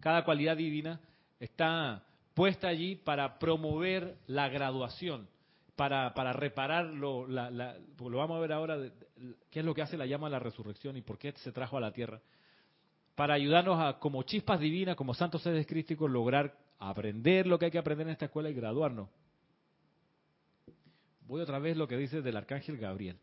[0.00, 1.00] cada cualidad divina
[1.40, 5.28] está puesta allí para promover la graduación,
[5.76, 8.78] para, para reparar lo, lo vamos a ver ahora,
[9.50, 11.76] qué es lo que hace la llama de la resurrección y por qué se trajo
[11.76, 12.20] a la tierra,
[13.14, 17.70] para ayudarnos a, como chispas divinas, como santos seres crísticos, lograr aprender lo que hay
[17.70, 19.08] que aprender en esta escuela y graduarnos.
[21.26, 23.18] Voy otra vez lo que dice del arcángel Gabriel.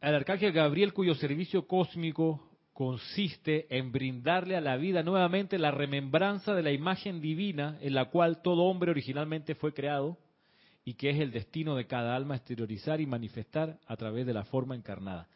[0.00, 6.54] El arcángel Gabriel, cuyo servicio cósmico consiste en brindarle a la vida nuevamente la remembranza
[6.54, 10.18] de la imagen divina en la cual todo hombre originalmente fue creado
[10.84, 14.44] y que es el destino de cada alma exteriorizar y manifestar a través de la
[14.44, 15.26] forma encarnada.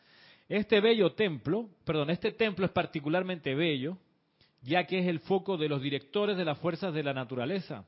[0.50, 3.96] Este bello templo, perdón, este templo es particularmente bello,
[4.60, 7.86] ya que es el foco de los directores de las fuerzas de la naturaleza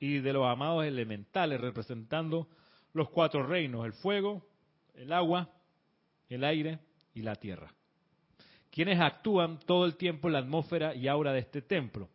[0.00, 2.48] y de los amados elementales, representando
[2.92, 4.44] los cuatro reinos, el fuego,
[4.96, 5.48] el agua,
[6.28, 6.80] el aire
[7.14, 7.72] y la tierra
[8.70, 12.08] quienes actúan todo el tiempo en la atmósfera y aura de este templo.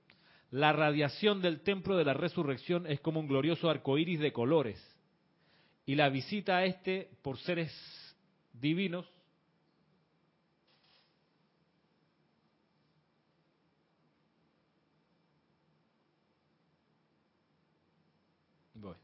[0.52, 4.82] La radiación del templo de la resurrección es como un glorioso arco iris de colores.
[5.86, 7.72] Y la visita a este por seres
[8.54, 9.06] divinos
[18.76, 18.96] Voy.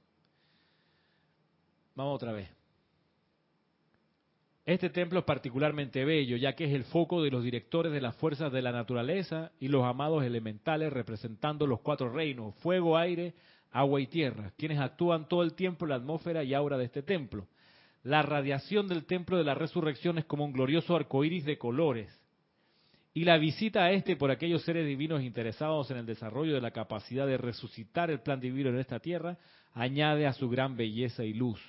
[1.95, 2.60] Vamos otra vez.
[4.65, 8.15] Este templo es particularmente bello, ya que es el foco de los directores de las
[8.17, 13.33] fuerzas de la naturaleza y los amados elementales representando los cuatro reinos, fuego, aire,
[13.71, 17.01] agua y tierra, quienes actúan todo el tiempo en la atmósfera y aura de este
[17.01, 17.47] templo.
[18.03, 22.15] La radiación del templo de la resurrección es como un glorioso arco iris de colores.
[23.13, 26.71] Y la visita a este por aquellos seres divinos interesados en el desarrollo de la
[26.71, 29.37] capacidad de resucitar el plan divino en esta tierra
[29.73, 31.59] añade a su gran belleza y luz.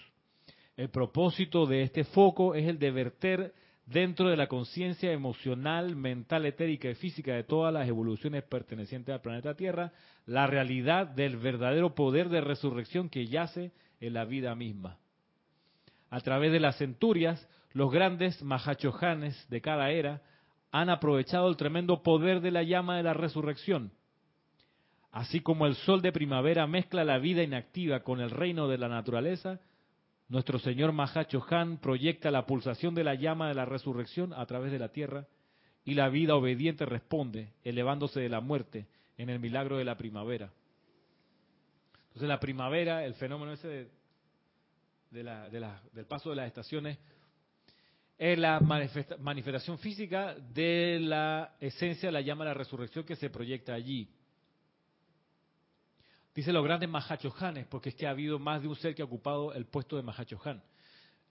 [0.82, 3.54] El propósito de este foco es el de verter
[3.86, 9.20] dentro de la conciencia emocional, mental, etérica y física de todas las evoluciones pertenecientes al
[9.20, 9.92] planeta Tierra,
[10.26, 14.98] la realidad del verdadero poder de resurrección que yace en la vida misma.
[16.10, 20.20] A través de las centurias, los grandes mahachohanes de cada era
[20.72, 23.92] han aprovechado el tremendo poder de la llama de la resurrección.
[25.12, 28.88] Así como el sol de primavera mezcla la vida inactiva con el reino de la
[28.88, 29.60] naturaleza,
[30.32, 34.72] nuestro Señor Mahacho Han proyecta la pulsación de la llama de la resurrección a través
[34.72, 35.26] de la tierra
[35.84, 38.86] y la vida obediente responde, elevándose de la muerte
[39.18, 40.50] en el milagro de la primavera.
[42.04, 43.90] Entonces la primavera, el fenómeno ese
[45.10, 46.98] del paso de las estaciones,
[48.16, 53.28] es la manifestación física de la esencia de la llama de la resurrección que se
[53.28, 54.08] proyecta allí.
[56.34, 59.04] Dice los grandes Mahachohanes, porque es que ha habido más de un ser que ha
[59.04, 60.62] ocupado el puesto de Mahachohan.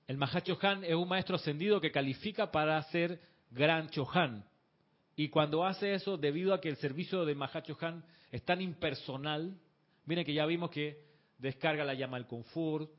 [0.08, 4.46] El Mahachohan es un maestro ascendido que califica para ser Gran Chohan.
[5.16, 9.58] Y cuando hace eso, debido a que el servicio de Mahachohan es tan impersonal,
[10.06, 11.04] miren que ya vimos que
[11.38, 12.90] descarga la llama al confort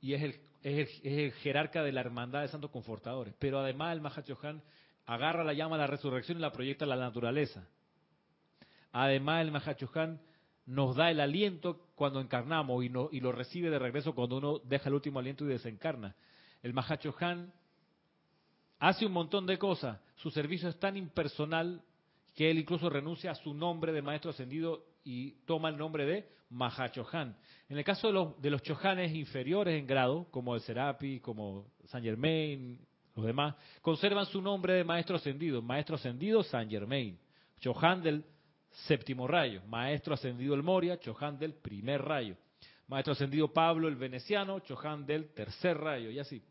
[0.00, 3.34] y es el, es el, jerarca de la hermandad de santos confortadores.
[3.38, 4.62] Pero además el Mahachohan
[5.06, 7.68] agarra la llama a la resurrección y la proyecta a la naturaleza.
[8.90, 10.20] Además el Mahachohan
[10.66, 14.58] nos da el aliento cuando encarnamos y, no, y lo recibe de regreso cuando uno
[14.64, 16.14] deja el último aliento y desencarna.
[16.62, 17.52] El Mahacho Han
[18.78, 20.00] hace un montón de cosas.
[20.16, 21.82] Su servicio es tan impersonal
[22.34, 26.28] que él incluso renuncia a su nombre de maestro ascendido y toma el nombre de
[27.12, 27.36] Han.
[27.68, 31.66] En el caso de los, de los Chohanes inferiores en grado, como el Serapi, como
[31.86, 32.78] Saint Germain,
[33.14, 35.62] los demás, conservan su nombre de maestro ascendido.
[35.62, 37.18] Maestro ascendido Saint Germain.
[37.60, 38.24] Chohan del
[38.86, 39.62] séptimo rayo.
[39.66, 42.36] Maestro ascendido el Moria, Chohan del primer rayo.
[42.88, 46.42] Maestro ascendido Pablo el Veneciano, Chohan del tercer rayo, y así.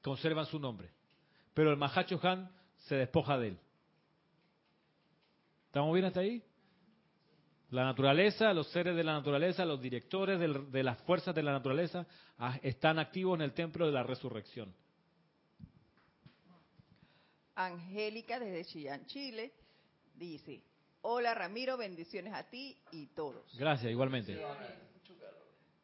[0.00, 0.90] Conservan su nombre.
[1.54, 3.58] Pero el Maha Chohan se despoja de él.
[5.66, 6.42] ¿Estamos bien hasta ahí?
[7.70, 12.06] La naturaleza, los seres de la naturaleza, los directores de las fuerzas de la naturaleza
[12.36, 14.74] ah, están activos en el templo de la resurrección.
[17.54, 19.54] Angélica desde Chillán, Chile,
[20.14, 20.62] dice,
[21.02, 23.44] hola Ramiro, bendiciones a ti y todos.
[23.56, 24.40] Gracias, igualmente.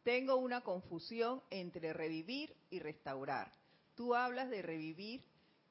[0.02, 3.52] Tengo una confusión entre revivir y restaurar.
[3.94, 5.22] Tú hablas de revivir,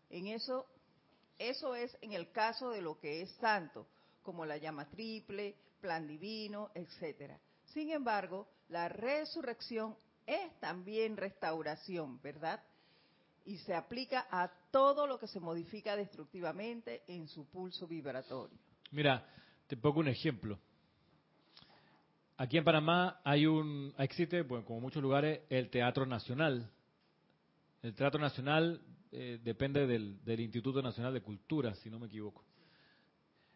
[0.09, 0.67] en eso,
[1.39, 3.87] eso es en el caso de lo que es santo,
[4.21, 7.39] como la llama triple, plan divino, etcétera.
[7.73, 12.61] Sin embargo, la resurrección es también restauración, ¿verdad?
[13.45, 18.66] Y se aplica a todo lo que se modifica destructivamente en su pulso vibratorio.
[18.91, 19.25] Mira,
[19.67, 20.59] te pongo un ejemplo.
[22.37, 26.69] Aquí en Panamá hay un, existe, bueno, como muchos lugares, el Teatro Nacional.
[27.81, 32.43] El Teatro Nacional eh, depende del, del Instituto Nacional de Cultura, si no me equivoco.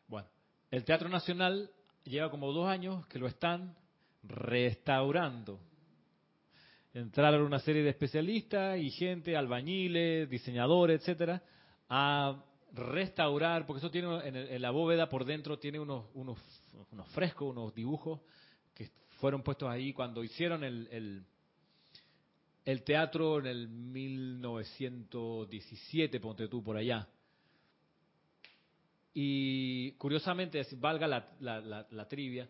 [0.07, 0.27] Bueno,
[0.71, 1.69] el Teatro Nacional
[2.03, 3.75] lleva como dos años que lo están
[4.23, 5.59] restaurando.
[6.93, 11.41] Entraron una serie de especialistas y gente, albañiles, diseñadores, etcétera,
[11.87, 16.39] a restaurar, porque eso tiene en, la bóveda por dentro tiene unos, unos,
[17.13, 18.21] frescos, unos dibujos
[18.73, 21.23] que fueron puestos ahí cuando hicieron el, el,
[22.65, 27.07] el teatro en el 1917, ponte tú por allá.
[29.13, 32.47] Y curiosamente, valga la, la, la trivia,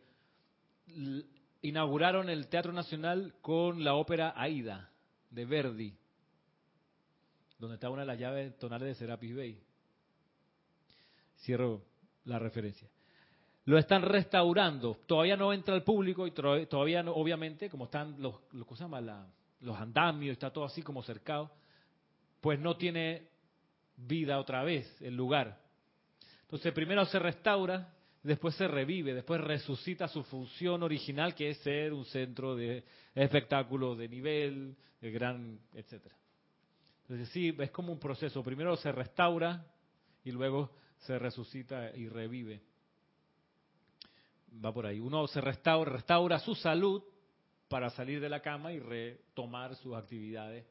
[1.63, 4.91] inauguraron el Teatro Nacional con la ópera Aida
[5.31, 5.95] de Verdi,
[7.57, 9.59] donde está una de las llaves tonales de Serapis Bay.
[11.41, 11.81] Cierro
[12.25, 12.87] la referencia.
[13.65, 14.97] Lo están restaurando.
[15.05, 19.27] Todavía no entra el público y todavía no, obviamente, como están los, los, se llama?
[19.61, 21.51] los andamios, está todo así como cercado,
[22.39, 23.27] pues no tiene
[23.95, 25.61] vida otra vez el lugar.
[26.41, 31.93] Entonces primero se restaura, después se revive, después resucita su función original que es ser
[31.93, 36.15] un centro de espectáculo de nivel, de gran, etcétera.
[37.03, 38.43] Entonces sí, es como un proceso.
[38.43, 39.65] Primero se restaura
[40.23, 42.61] y luego se resucita y revive.
[44.63, 44.99] Va por ahí.
[44.99, 47.03] Uno se restaura, restaura su salud
[47.67, 50.65] para salir de la cama y retomar sus actividades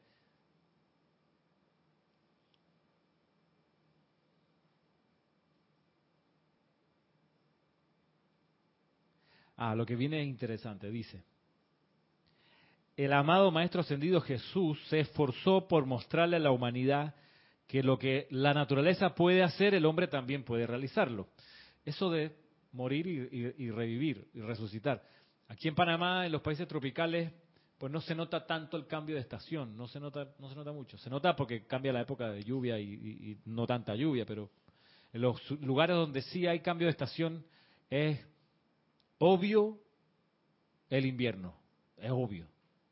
[9.63, 11.23] Ah, lo que viene es interesante, dice.
[12.97, 17.13] El amado Maestro Ascendido Jesús se esforzó por mostrarle a la humanidad
[17.71, 21.29] que lo que la naturaleza puede hacer, el hombre también puede realizarlo.
[21.85, 22.35] Eso de
[22.73, 25.01] morir y, revivir y resucitar.
[25.47, 27.31] Aquí en Panamá, en los países tropicales,
[27.77, 30.73] pues no se nota tanto el cambio de estación, no se nota, no se nota
[30.73, 30.97] mucho.
[30.97, 34.49] Se nota porque cambia la época de lluvia y, no tanta lluvia, pero
[35.13, 37.45] en los lugares donde sí hay cambio de estación
[37.89, 38.19] es
[39.17, 39.79] obvio
[40.89, 41.55] el invierno,
[41.95, 42.47] es obvio.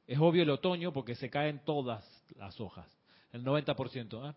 [0.08, 2.88] Es obvio el otoño porque se caen todas las hojas,
[3.34, 4.32] el 90%.
[4.32, 4.36] ¿eh?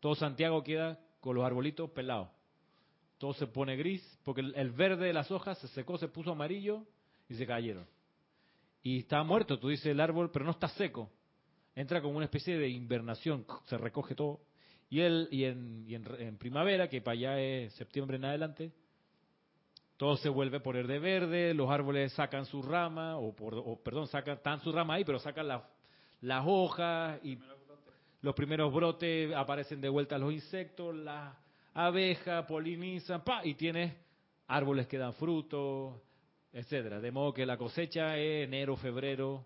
[0.00, 2.28] Todo Santiago queda con los arbolitos pelados.
[3.18, 6.84] Todo se pone gris porque el verde de las hojas se secó, se puso amarillo
[7.28, 7.86] y se cayeron.
[8.82, 11.10] Y está muerto, tú dices el árbol, pero no está seco.
[11.74, 14.40] Entra como una especie de invernación, se recoge todo.
[14.90, 18.72] Y, él, y, en, primavera, que para allá es septiembre en adelante,
[19.96, 24.06] todo se vuelve a poner de verde, los árboles sacan su rama, o, por, perdón,
[24.06, 27.38] sacan, están su rama ahí, pero sacan las hojas y
[28.20, 31.34] los primeros brotes aparecen de vuelta los insectos, las
[31.74, 33.94] abejas polinizan, pa, y tienes
[34.48, 36.02] árboles que dan fruto,
[36.52, 37.00] etcétera.
[37.00, 39.44] De modo que la cosecha es enero, febrero,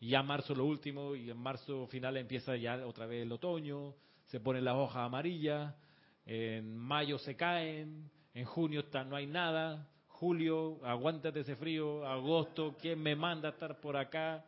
[0.00, 3.94] y ya marzo lo último, y en marzo final empieza ya otra vez el otoño,
[4.26, 5.74] se ponen las hojas amarillas,
[6.26, 12.76] en mayo se caen, en junio está, no hay nada, julio, aguántate ese frío, agosto,
[12.80, 14.44] ¿quién me manda a estar por acá?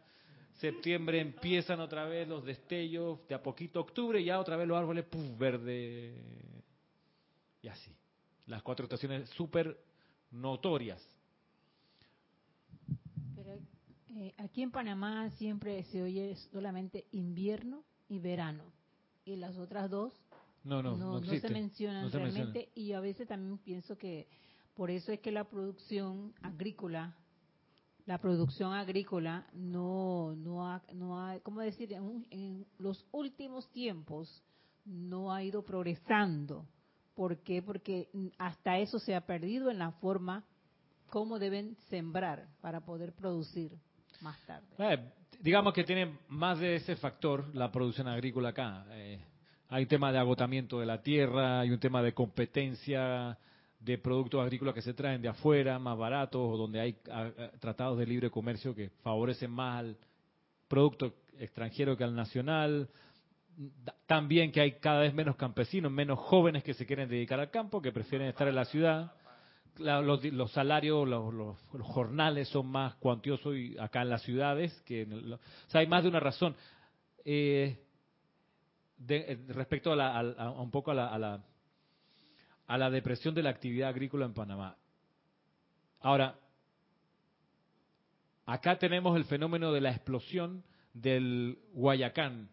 [0.59, 5.05] Septiembre empiezan otra vez los destellos, de a poquito octubre ya otra vez los árboles,
[5.05, 6.15] puf, verde.
[7.63, 7.95] Y así.
[8.47, 9.79] Las cuatro estaciones súper
[10.31, 11.07] notorias.
[13.35, 13.59] Pero
[14.17, 18.65] eh, aquí en Panamá siempre se oye solamente invierno y verano.
[19.25, 20.15] Y las otras dos
[20.67, 22.71] no, no, no, se mencionan realmente.
[22.75, 24.27] Y a veces también pienso que
[24.75, 27.15] por eso es que la producción agrícola,
[28.07, 31.93] la producción agrícola no, no ha, no ha ¿cómo decir?
[31.93, 34.43] En, los últimos tiempos
[34.85, 36.65] no ha ido progresando.
[37.15, 37.63] ¿Por qué?
[37.63, 40.45] Porque hasta eso se ha perdido en la forma
[41.11, 43.73] como deben sembrar para poder producir
[44.21, 44.67] más tarde.
[44.79, 48.87] Eh, digamos que tiene más de ese factor la producción agrícola acá.
[48.91, 49.21] Eh,
[49.69, 53.37] hay un tema de agotamiento de la tierra, hay un tema de competencia
[53.79, 56.97] de productos agrícolas que se traen de afuera, más baratos, o donde hay
[57.61, 59.97] tratados de libre comercio que favorecen más al
[60.69, 62.89] producto extranjero que al nacional.
[64.07, 67.81] también que hay cada vez menos campesinos, menos jóvenes que se quieren dedicar al campo,
[67.81, 69.13] que prefieren estar en la ciudad.
[69.79, 75.39] los, salarios, los, jornales son más cuantiosos acá en las ciudades que o
[75.71, 76.57] sea, hay más de una razón.
[77.25, 77.79] Eh,
[79.09, 81.45] eh, respecto a, un poco a la, a la
[82.91, 84.77] depresión de la actividad agrícola en Panamá.
[86.01, 86.39] Ahora,
[88.45, 92.49] acá tenemos el fenómeno de la explosión del Guayacán,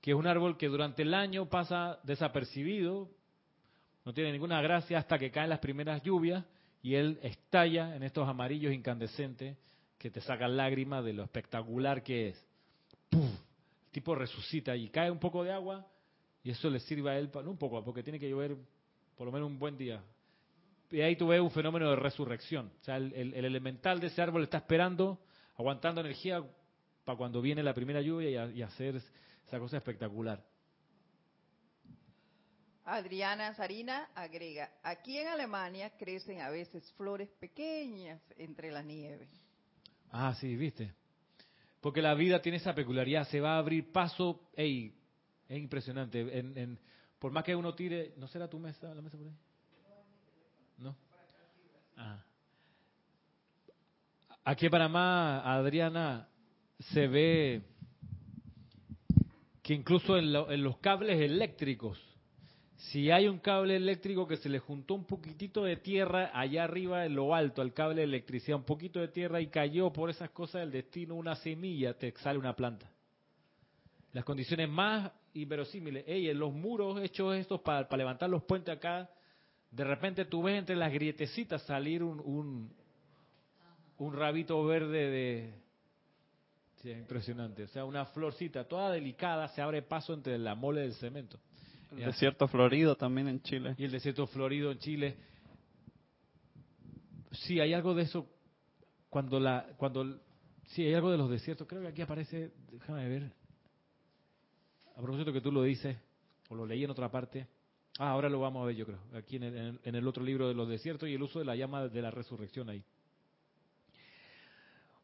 [0.00, 3.10] que es un árbol que durante el año pasa desapercibido,
[4.04, 6.44] no tiene ninguna gracia hasta que caen las primeras lluvias
[6.80, 9.56] y él estalla en estos amarillos incandescentes
[9.98, 12.46] que te sacan lágrimas de lo espectacular que es.
[13.10, 15.86] El tipo resucita y cae un poco de agua
[16.46, 18.56] y eso le sirve a él, no un poco, porque tiene que llover
[19.16, 20.00] por lo menos un buen día.
[20.92, 22.70] Y ahí tú ves un fenómeno de resurrección.
[22.82, 25.18] O sea, el, elemental de ese árbol está esperando,
[25.56, 26.40] aguantando energía
[27.04, 29.02] para cuando viene la primera lluvia y hacer
[29.44, 30.40] esa cosa espectacular.
[32.84, 39.26] Adriana Sarina agrega, aquí en Alemania crecen a veces flores pequeñas entre la nieve.
[40.12, 40.94] Ah, sí, viste.
[41.80, 44.94] Porque la vida tiene esa peculiaridad, se va a abrir paso, ey,
[45.48, 46.38] es impresionante.
[46.38, 46.78] En,
[47.18, 49.34] por más que uno tire, ¿no será tu mesa, la mesa por ahí?
[50.78, 50.96] No.
[51.96, 52.22] Ah.
[54.44, 56.28] Aquí en Panamá, Adriana,
[56.78, 57.62] se ve
[59.62, 62.00] que incluso en, los cables eléctricos,
[62.76, 67.04] si hay un cable eléctrico que se le juntó un poquitito de tierra allá arriba
[67.04, 70.30] en lo alto al cable de electricidad, un poquito de tierra y cayó por esas
[70.30, 72.88] cosas del destino una semilla, te sale una planta.
[74.12, 75.10] Las condiciones más
[75.42, 76.04] inverosímiles.
[76.06, 79.10] Ey, en los muros hechos estos para, levantar los puentes acá,
[79.70, 82.72] de repente tú ves entre las grietecitas salir un, un,
[83.98, 85.54] un rabito verde de,
[86.92, 87.64] impresionante.
[87.64, 91.38] O sea, una florcita toda delicada se abre paso entre la mole del cemento.
[91.90, 93.74] El desierto florido también en Chile.
[93.78, 95.16] Y el desierto florido en Chile.
[97.32, 98.28] Sí, hay algo de eso
[99.08, 100.18] cuando la cuando
[100.66, 101.66] sí hay algo de los desiertos.
[101.66, 103.32] Creo que aquí aparece, déjame ver.
[104.96, 105.96] A propósito que tú lo dices
[106.48, 107.46] o lo leí en otra parte.
[107.98, 110.48] Ah, ahora lo vamos a ver, yo creo, aquí en el, en el otro libro
[110.48, 112.82] de los desiertos y el uso de la llama de la resurrección ahí.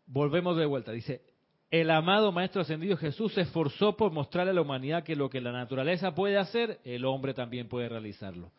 [0.06, 0.92] Volvemos de vuelta.
[0.92, 1.22] Dice,
[1.70, 5.40] el amado Maestro Ascendido Jesús se esforzó por mostrarle a la humanidad que lo que
[5.40, 8.52] la naturaleza puede hacer, el hombre también puede realizarlo.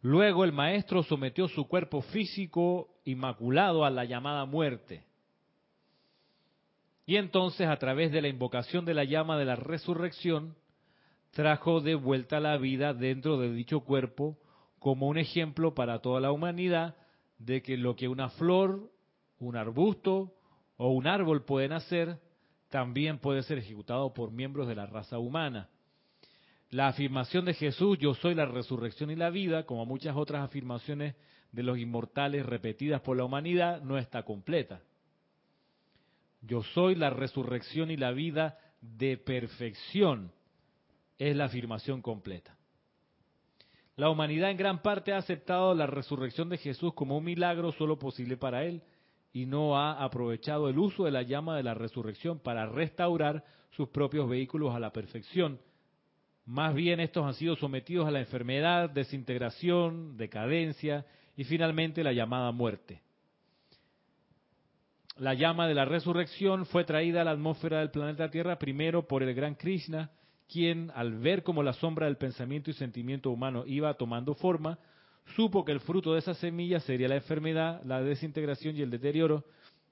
[0.00, 5.04] Luego el Maestro sometió su cuerpo físico inmaculado a la llamada muerte.
[7.08, 10.54] Y entonces, a través de la invocación de la llama de la resurrección,
[11.30, 14.36] trajo de vuelta la vida dentro de dicho cuerpo
[14.78, 16.96] como un ejemplo para toda la humanidad
[17.38, 18.90] de que lo que una flor,
[19.38, 20.34] un arbusto
[20.76, 22.18] o un árbol pueden hacer,
[22.68, 25.70] también puede ser ejecutado por miembros de la raza humana.
[26.68, 31.14] La afirmación de Jesús, yo soy la resurrección y la vida, como muchas otras afirmaciones
[31.52, 34.82] de los inmortales repetidas por la humanidad, no está completa.
[36.40, 40.32] Yo soy la resurrección y la vida de perfección,
[41.18, 42.56] es la afirmación completa.
[43.96, 47.98] La humanidad en gran parte ha aceptado la resurrección de Jesús como un milagro solo
[47.98, 48.82] posible para él,
[49.32, 53.88] y no ha aprovechado el uso de la llama de la resurrección para restaurar sus
[53.88, 55.60] propios vehículos a la perfección.
[56.46, 61.04] Más bien estos han sido sometidos a la enfermedad, desintegración, decadencia
[61.36, 63.02] y finalmente la llamada muerte.
[65.18, 69.24] La llama de la resurrección fue traída a la atmósfera del planeta Tierra primero por
[69.24, 70.12] el gran Krishna,
[70.48, 74.78] quien al ver cómo la sombra del pensamiento y sentimiento humano iba tomando forma,
[75.34, 79.44] supo que el fruto de esa semilla sería la enfermedad, la desintegración y el deterioro,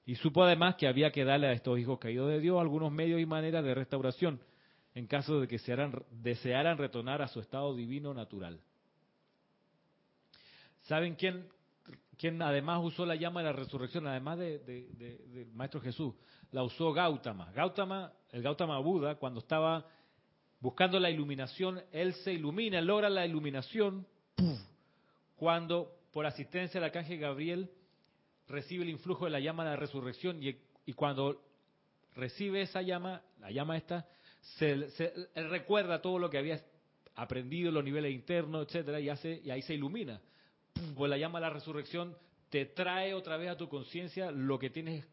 [0.05, 3.19] y supo además que había que darle a estos hijos caídos de Dios algunos medios
[3.19, 4.39] y maneras de restauración,
[4.95, 5.59] en caso de que
[6.11, 8.61] desearan retornar a su estado divino natural.
[10.83, 11.49] ¿Saben quién,
[12.17, 16.13] quién además usó la llama de la resurrección, además del de, Maestro Jesús?
[16.51, 17.51] La usó Gautama.
[17.51, 19.85] Gautama, el Gautama Buda, cuando estaba
[20.59, 24.07] buscando la iluminación, él se ilumina, logra la iluminación,
[25.35, 27.71] cuando por asistencia del arcángel Gabriel
[28.47, 31.43] recibe el influjo de la llama de la resurrección y, cuando
[32.15, 34.07] recibe esa llama, la llama esta,
[34.57, 36.63] se, recuerda todo lo que había
[37.15, 40.21] aprendido, los niveles internos, etcétera, y, hace, y ahí se ilumina.
[40.95, 42.15] Pues la llama de la resurrección
[42.49, 45.05] te trae otra vez a tu conciencia lo que tienes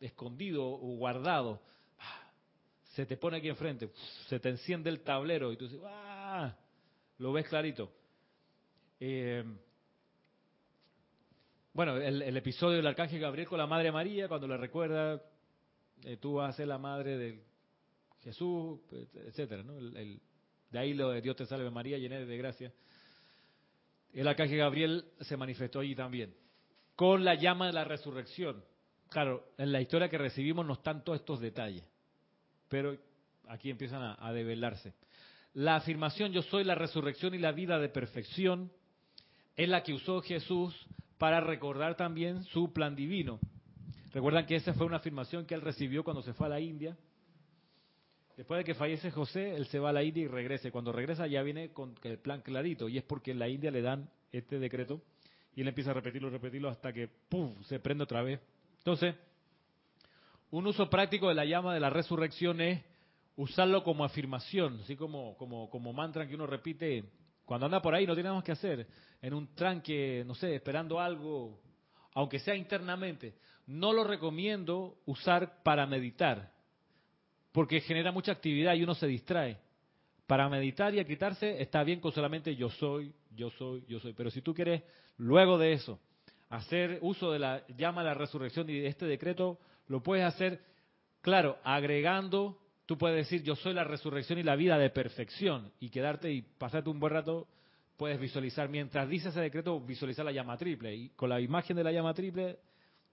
[0.00, 1.62] escondido o guardado.
[2.92, 3.90] Se te pone aquí enfrente,
[4.28, 6.54] se te enciende el tablero y tú dices, ¡ah!
[7.18, 7.90] Lo ves clarito.
[9.00, 9.44] Eh,
[11.72, 15.20] bueno, el, episodio del arcángel Gabriel con la Madre María, cuando le recuerda,
[16.04, 17.42] eh, tú vas a ser la madre del
[18.22, 18.78] Jesús,
[19.26, 19.76] etcétera, ¿no?
[19.76, 20.20] El,
[20.70, 22.72] de ahí lo de Dios te salve María, llena de gracia.
[24.14, 26.34] El arcángel Gabriel se manifestó allí también,
[26.94, 28.64] con la llama de la resurrección.
[29.08, 31.84] Claro, en la historia que recibimos no están todos estos detalles,
[32.68, 32.96] pero
[33.48, 34.94] aquí empiezan a, a develarse.
[35.52, 38.72] La afirmación yo soy la resurrección y la vida de perfección
[39.56, 40.74] es la que usó Jesús
[41.18, 43.38] para recordar también su plan divino.
[44.12, 46.96] Recuerdan que esa fue una afirmación que él recibió cuando se fue a la India
[48.36, 50.70] Después de que fallece José, él se va a la India y regresa.
[50.70, 52.88] Cuando regresa ya viene con el plan clarito.
[52.88, 55.00] Y es porque en la India le dan este decreto
[55.54, 57.54] y él empieza a repetirlo, repetirlo hasta que ¡pum!
[57.64, 58.40] se prende otra vez.
[58.78, 59.14] Entonces,
[60.50, 62.82] un uso práctico de la llama de la resurrección es
[63.36, 67.04] usarlo como afirmación, así como, como, como mantra que uno repite
[67.44, 68.86] cuando anda por ahí, no tiene nada que hacer,
[69.20, 71.60] en un tranque, no sé, esperando algo,
[72.14, 73.34] aunque sea internamente.
[73.66, 76.53] No lo recomiendo usar para meditar
[77.54, 79.56] porque genera mucha actividad y uno se distrae.
[80.26, 84.12] Para meditar y quitarse está bien con solamente yo soy, yo soy, yo soy.
[84.12, 84.82] Pero si tú quieres,
[85.18, 86.00] luego de eso,
[86.48, 90.64] hacer uso de la llama a la resurrección y de este decreto, lo puedes hacer,
[91.20, 95.90] claro, agregando, tú puedes decir yo soy la resurrección y la vida de perfección y
[95.90, 97.46] quedarte y pasarte un buen rato,
[97.96, 100.92] puedes visualizar, mientras dice ese decreto, visualizar la llama triple.
[100.92, 102.58] Y con la imagen de la llama triple,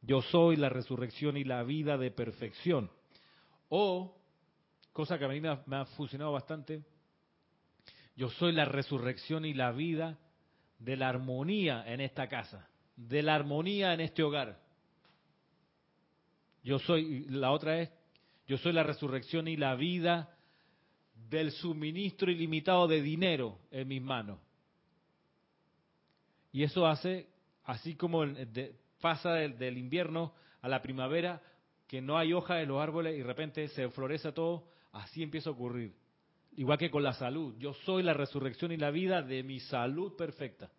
[0.02, 2.89] yo soy la resurrección y la vida de perfección.
[3.70, 4.18] O
[4.94, 6.84] cosa que a mí me ha, funcionado bastante.
[8.16, 10.20] Yo soy la resurrección y la vida
[10.80, 14.60] de la armonía en esta casa, de la armonía en este hogar.
[16.64, 17.92] Yo soy, la otra es,
[18.48, 20.36] yo soy la resurrección y la vida
[21.30, 24.39] del suministro ilimitado de dinero en mis manos.
[26.52, 27.30] Y eso hace,
[27.64, 28.26] así como
[29.00, 31.42] pasa del, invierno a la primavera,
[31.88, 35.50] que no hay hojas en los árboles y de repente se florece todo, Así empieza
[35.50, 35.94] a ocurrir.
[36.58, 37.56] Igual que con la salud.
[37.58, 40.70] Yo soy la resurrección y la vida de mi salud perfecta.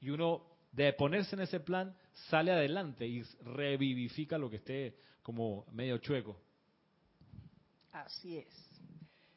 [0.00, 1.96] Y uno, de ponerse en ese plan,
[2.28, 6.36] sale adelante y revivifica lo que esté como medio chueco.
[7.92, 8.70] Así es.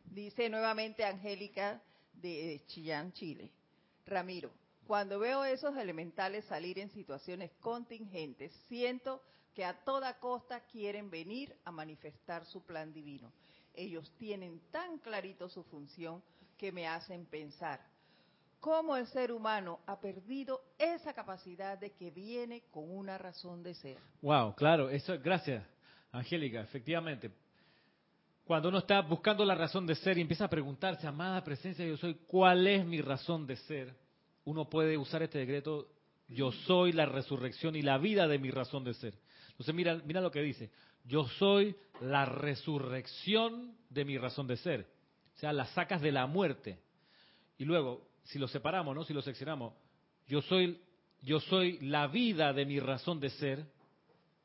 [0.05, 1.81] Dice nuevamente Angélica
[2.13, 3.49] de Chillán, Chile.
[4.05, 4.51] Ramiro,
[4.85, 9.23] cuando veo esos elementales salir en situaciones contingentes, siento
[9.55, 13.31] que a toda costa quieren venir a manifestar su plan divino
[13.73, 16.21] ellos tienen tan clarito su función
[16.57, 17.79] que me hacen pensar
[18.63, 23.73] cómo el ser humano ha perdido esa capacidad de que viene con una razón de
[23.73, 23.97] ser.
[24.21, 25.65] Wow, claro, eso gracias,
[26.13, 27.29] Angélica, efectivamente.
[28.45, 31.97] Cuando uno está buscando la razón de ser y empieza a preguntarse, amada presencia yo
[31.97, 33.93] soy, ¿cuál es mi razón de ser?
[34.45, 35.89] Uno puede usar este decreto,
[36.29, 39.13] yo soy la resurrección y la vida de mi razón de ser.
[39.49, 40.71] Entonces mira, mira lo que dice,
[41.03, 44.87] yo soy la resurrección de mi razón de ser.
[45.35, 46.79] O sea, la sacas de la muerte.
[47.57, 49.03] Y luego, si lo separamos, ¿no?
[49.03, 49.73] Si lo seccionamos,
[50.27, 50.79] yo soy,
[51.21, 53.65] yo soy la vida de mi razón de ser,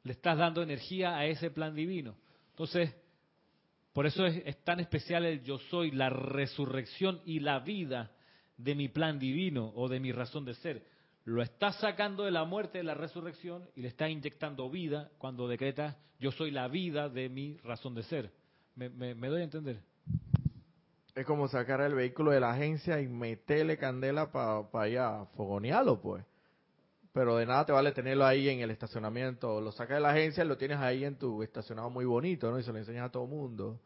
[0.02, 2.16] le estás dando energía a ese plan divino.
[2.50, 2.94] Entonces,
[3.92, 8.12] por eso es, es tan especial el yo soy la resurrección y la vida
[8.56, 10.84] de mi plan divino o de mi razón de ser
[11.29, 15.47] lo está sacando de la muerte de la resurrección y le está inyectando vida cuando
[15.47, 18.33] decreta yo soy la vida de mi razón de ser.
[18.74, 19.83] ¿Me, doy a entender?
[21.14, 26.24] Es como sacar el vehículo de la agencia y meterle candela para allá, fogonearlo pues.
[27.12, 29.61] Pero de nada te vale tenerlo ahí en el estacionamiento.
[29.61, 32.59] Lo sacas de la agencia y lo tienes ahí en tu estacionado muy bonito, ¿no?
[32.59, 33.79] Y se lo enseñas a todo el mundo.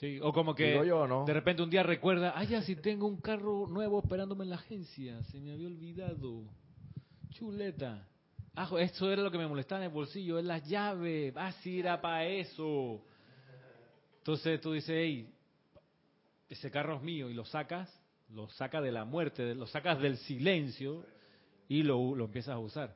[0.00, 3.66] Sí, o como que de repente un día recuerda, ah, ya si tengo un carro
[3.66, 6.44] nuevo esperándome en la agencia, se me había olvidado.
[7.30, 8.06] Chuleta.
[8.54, 11.80] Ah, eso era lo que me molestaba en el bolsillo, es las llaves, ah, sí,
[11.80, 13.02] era para eso.
[14.18, 15.34] Entonces tú dices, hey,
[16.50, 17.90] ese carro es mío y lo sacas,
[18.34, 21.06] lo sacas de la muerte, lo sacas del silencio
[21.68, 22.94] y lo, lo empiezas a usar.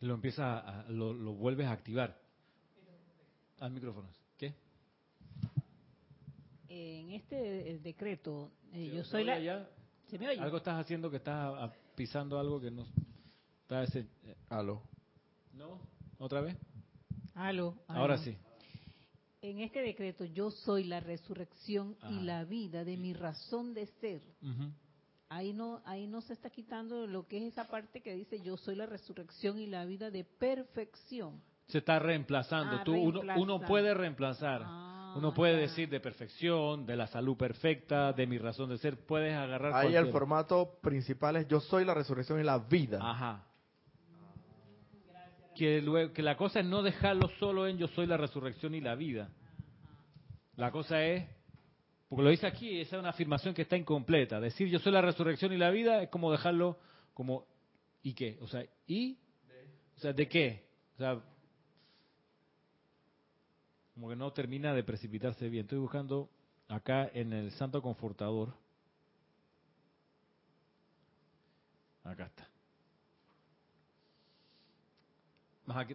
[0.00, 2.18] Lo empiezas a, lo, lo vuelves a activar.
[3.58, 4.19] Al micrófono
[6.70, 9.66] en este decreto, eh, yo soy la...
[10.06, 10.40] ¿Se me oye?
[10.40, 12.86] Algo estás haciendo que estás pisando algo que no...
[13.62, 14.06] Está ese...
[14.24, 14.80] Eh, aló.
[15.52, 15.80] ¿No?
[16.18, 16.56] ¿Otra vez?
[17.34, 17.74] Aló.
[17.88, 18.36] Ahora sí.
[19.42, 24.22] En este decreto, yo soy la resurrección y la vida de mi razón de ser.
[25.28, 28.56] Ahí no, ahí no se está quitando lo que es esa parte que dice yo
[28.56, 31.40] soy la resurrección y la vida de perfección.
[31.68, 32.76] Se está reemplazando.
[32.76, 34.62] Ah, Tú, uno, uno, puede reemplazar.
[34.64, 38.96] Ah uno puede decir de perfección, de la salud perfecta, de mi razón de ser.
[39.06, 39.74] Puedes agarrar.
[39.74, 42.98] Ahí el formato principal es yo soy la resurrección y la vida.
[43.02, 43.46] Ajá.
[45.54, 48.94] Que, que la cosa es no dejarlo solo en yo soy la resurrección y la
[48.94, 49.30] vida.
[50.56, 51.26] La cosa es,
[52.08, 54.40] porque lo dice aquí, esa es una afirmación que está incompleta.
[54.40, 56.78] Decir yo soy la resurrección y la vida es como dejarlo
[57.14, 57.46] como,
[58.02, 58.38] ¿y qué?
[58.40, 59.18] O sea, ¿y?
[59.96, 60.66] O sea, ¿de qué?
[60.94, 61.20] O sea,
[63.94, 65.64] como que no termina de precipitarse bien.
[65.64, 66.30] Estoy buscando
[66.68, 68.54] acá en el Santo Confortador.
[72.04, 72.48] Acá está.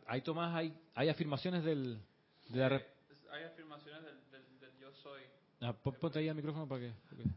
[0.08, 2.00] Ahí Tomás, hay, hay afirmaciones del,
[2.50, 2.82] de la...
[3.32, 4.16] Hay afirmaciones del,
[4.60, 5.22] del, yo soy.
[5.60, 6.94] Ah, ponte ahí el micrófono para que...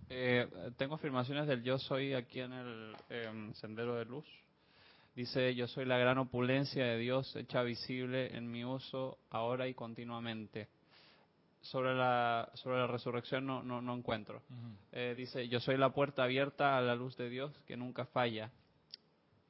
[0.09, 4.27] Eh, tengo afirmaciones del yo soy aquí en el em, Sendero de Luz.
[5.19, 9.75] Dice, yo soy la gran opulencia de Dios hecha visible en mi uso ahora y
[9.75, 10.69] continuamente.
[11.61, 14.43] Sobre la, sobre la resurrección no, no, no encuentro.
[14.93, 18.53] Eh, dice, yo soy la puerta abierta a la luz de Dios que nunca falla.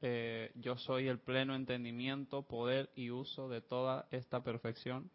[0.01, 5.11] Eh, yo soy el pleno entendimiento, poder y uso de toda esta perfección.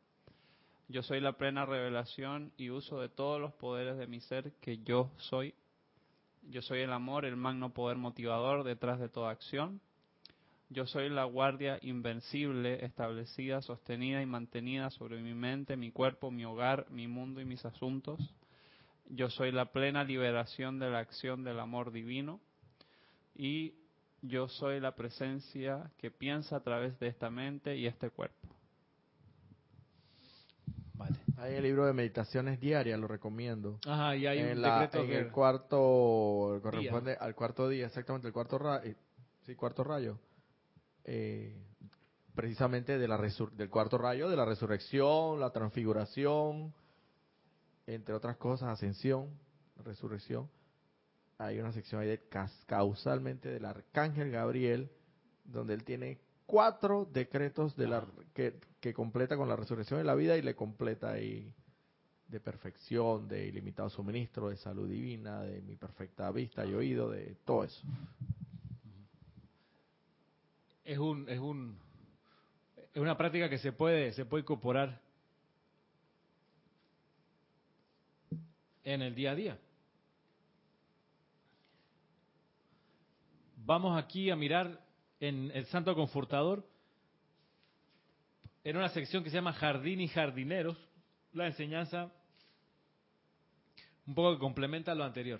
[0.87, 4.77] Yo soy la plena revelación y uso de todos los poderes de mi ser que
[4.83, 5.55] yo soy.
[6.43, 9.81] Yo soy el amor, el magno poder motivador detrás de toda acción.
[10.73, 16.45] Yo soy la guardia invencible, establecida, sostenida y mantenida sobre mi mente, mi cuerpo, mi
[16.45, 18.19] hogar, mi mundo y mis asuntos.
[19.07, 22.39] Yo soy la plena liberación de la acción del amor divino.
[23.35, 23.75] Y
[24.23, 28.47] yo soy la presencia que piensa a través de esta mente y este cuerpo.
[30.95, 31.17] Vale.
[31.37, 33.79] Hay el libro de meditaciones diarias, lo recomiendo.
[33.85, 38.33] Ajá, y hay en un decreto en el cuarto, corresponde al cuarto día, exactamente, el
[38.33, 38.95] cuarto rayo, eh,
[39.45, 40.17] sí, cuarto rayo.
[41.05, 41.55] Eh,
[42.35, 46.73] precisamente de la del cuarto rayo, de la resurrección, la transfiguración,
[47.85, 49.29] entre otras cosas, ascensión,
[49.83, 50.49] resurrección.
[51.37, 52.21] Hay una sección ahí de
[52.65, 54.89] causalmente del arcángel Gabriel,
[55.43, 60.15] donde él tiene cuatro decretos de la, que, que completa con la resurrección de la
[60.15, 61.53] vida y le completa ahí
[62.27, 67.35] de perfección, de ilimitado suministro, de salud divina, de mi perfecta vista y oído, de
[67.45, 67.85] todo eso.
[70.83, 71.79] Es un, es un,
[72.93, 75.01] es una práctica que se puede, se puede incorporar
[78.83, 79.59] en el día a día.
[83.65, 84.85] Vamos aquí a mirar
[85.21, 86.67] en el Santo Confortador,
[88.65, 90.77] en una sección que se llama Jardín y Jardineros,
[91.31, 92.11] la enseñanza
[94.05, 95.39] un poco que complementa lo anterior.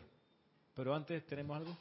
[0.73, 1.77] Pero antes, ¿tenemos algo?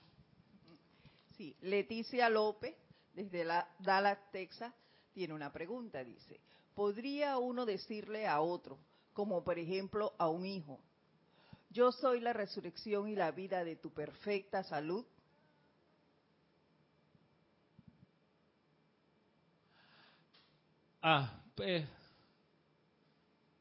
[1.36, 2.76] Sí, Leticia López,
[3.14, 4.72] desde la Dallas, Texas,
[5.12, 6.40] tiene una pregunta, dice,
[6.74, 8.78] ¿podría uno decirle a otro,
[9.12, 10.80] como por ejemplo a un hijo,
[11.70, 15.04] yo soy la resurrección y la vida de tu perfecta salud?
[21.00, 21.86] Ah, pues,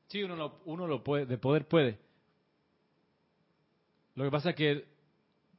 [0.08, 2.00] sí, uno lo, uno lo puede, de poder puede.
[4.16, 4.86] Lo que pasa es que,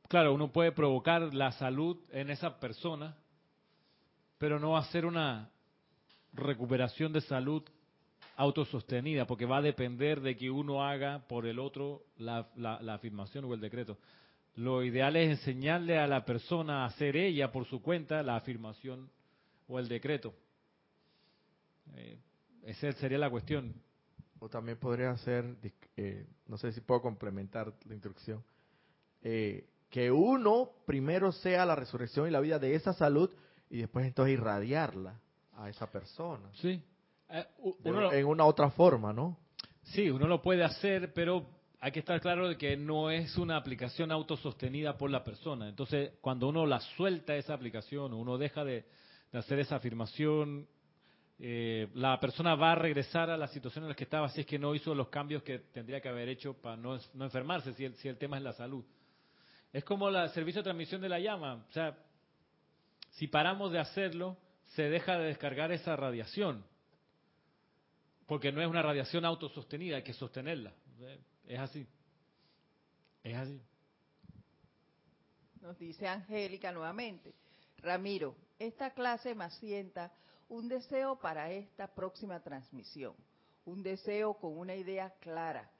[0.09, 3.16] claro, uno puede provocar la salud en esa persona,
[4.43, 5.53] pero no hacer una
[6.32, 7.62] recuperación de salud
[8.34, 13.45] autosostenida, porque va a depender de que uno haga por el otro la, la, afirmación
[13.45, 13.99] o el decreto.
[14.57, 19.09] Lo ideal es enseñarle a la persona a hacer ella por su cuenta la afirmación
[19.68, 20.34] o el decreto.
[21.95, 22.18] Eh,
[22.64, 23.72] esa sería la cuestión.
[24.40, 25.55] O también podría ser,
[25.97, 28.43] eh, no sé si puedo complementar la instrucción,
[29.22, 33.32] eh, que uno primero sea la resurrección y la vida de esa salud
[33.73, 35.18] y después entonces irradiarla
[35.57, 36.51] a esa persona.
[36.53, 36.81] Sí.
[37.83, 39.39] en una otra forma, ¿no?
[39.83, 41.47] Sí, uno lo puede hacer, pero
[41.81, 45.68] hay que estar claro de que no es una aplicación autosostenida por la persona.
[45.68, 48.85] Entonces, cuando uno la suelta esa aplicación, uno deja de
[49.33, 50.68] hacer esa afirmación
[51.45, 54.47] eh, la persona va a regresar a la situación en la que estaba si es
[54.47, 57.97] que no hizo los cambios que tendría que haber hecho para no, enfermarse, si el,
[57.97, 58.85] si el tema es la salud.
[59.73, 61.64] Es como el servicio de transmisión de la llama.
[61.68, 61.99] O sea,
[63.13, 64.37] si paramos de hacerlo,
[64.75, 66.65] se deja de descargar esa radiación.
[68.27, 70.73] Porque no es una radiación autosostenida, hay que sostenerla.
[71.47, 71.87] Es así.
[73.23, 73.61] Es así.
[75.61, 77.35] Nos dice Angélica nuevamente.
[77.79, 80.13] Ramiro, esta clase me asienta
[80.49, 83.15] un deseo para esta próxima transmisión,
[83.65, 85.71] un deseo con una idea clara,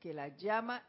[0.00, 0.82] que la llama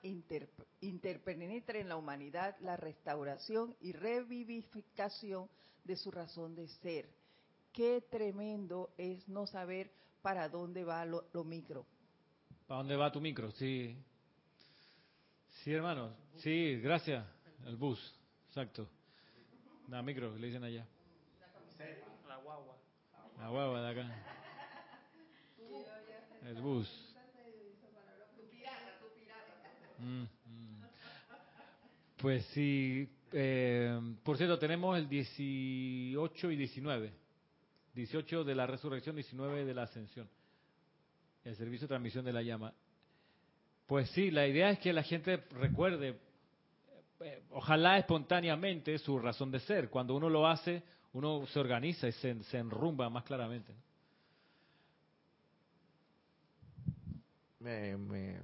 [0.81, 5.47] interpenetre en la humanidad la restauración y revivificación
[5.83, 7.09] de su razón de ser.
[7.71, 11.85] Qué tremendo es no saber para dónde va lo, micro.
[12.67, 13.51] ¿Para dónde va tu micro?
[13.51, 13.97] Sí.
[15.63, 16.15] Sí, hermanos.
[16.37, 17.25] Sí, gracias.
[17.65, 17.99] El bus.
[18.49, 18.87] Exacto.
[19.89, 20.87] La micro, le dicen allá.
[22.27, 22.77] La guagua.
[23.37, 24.23] La hueva de acá.
[26.45, 27.13] El bus.
[29.99, 30.83] Mm, mm.
[32.17, 37.13] Pues sí, eh, por cierto, tenemos el 18 y 19.
[37.95, 40.29] 18 de la resurrección, 19 de la ascensión.
[41.43, 42.73] El servicio de transmisión de la llama.
[43.87, 46.19] Pues sí, la idea es que la gente recuerde,
[47.21, 49.89] eh, ojalá espontáneamente, su razón de ser.
[49.89, 53.73] Cuando uno lo hace, uno se organiza y se, enrumba más claramente.
[57.59, 58.41] Me, me,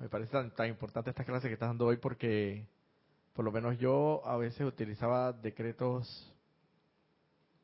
[0.00, 2.66] me parece tan, tan importante esta clase que estás dando hoy porque
[3.34, 6.32] por lo menos yo a veces utilizaba decretos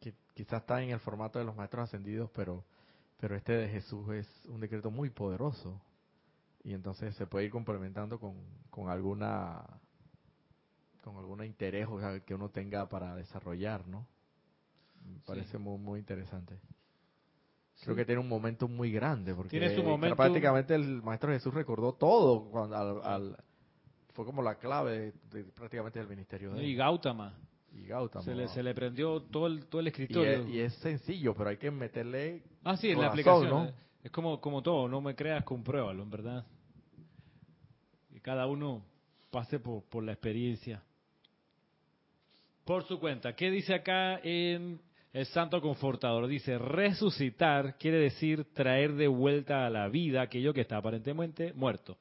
[0.01, 2.65] que quizás están en el formato de los maestros ascendidos, pero
[3.21, 5.81] pero este de Jesús es un decreto muy poderoso
[6.65, 8.35] y entonces se puede ir complementando con,
[8.71, 9.63] con alguna
[11.05, 11.87] con algún interés
[12.27, 14.07] que uno tenga para desarrollar, ¿no?
[15.05, 16.59] Me parece muy muy interesante.
[17.83, 20.17] Creo que tiene un momento muy grande porque tiene su momento...
[20.17, 23.37] prácticamente el maestro Jesús recordó todo cuando al,
[24.13, 27.35] fue como la clave de, prácticamente del ministerio de Y Gautama.
[27.73, 28.25] Y Gautama.
[28.25, 30.49] Se le, se le prendió todo el, todo el escritorio.
[30.49, 32.43] Y es, sencillo, pero hay que meterle.
[32.65, 33.73] Ah, sí, en la aplicación.
[34.03, 36.47] Es como, como todo, no me creas, compruébalo, en verdad.
[38.15, 38.83] Y cada uno
[39.31, 40.83] pase por, por la experiencia.
[42.65, 44.81] Por su cuenta, ¿qué dice acá en
[45.13, 46.27] el Santo Confortador?
[46.29, 51.99] Dice, resucitar quiere decir traer de vuelta a la vida aquello que está aparentemente muerto.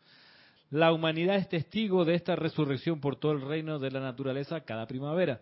[0.72, 4.86] La humanidad es testigo de esta resurrección por todo el reino de la naturaleza cada
[4.86, 5.42] primavera.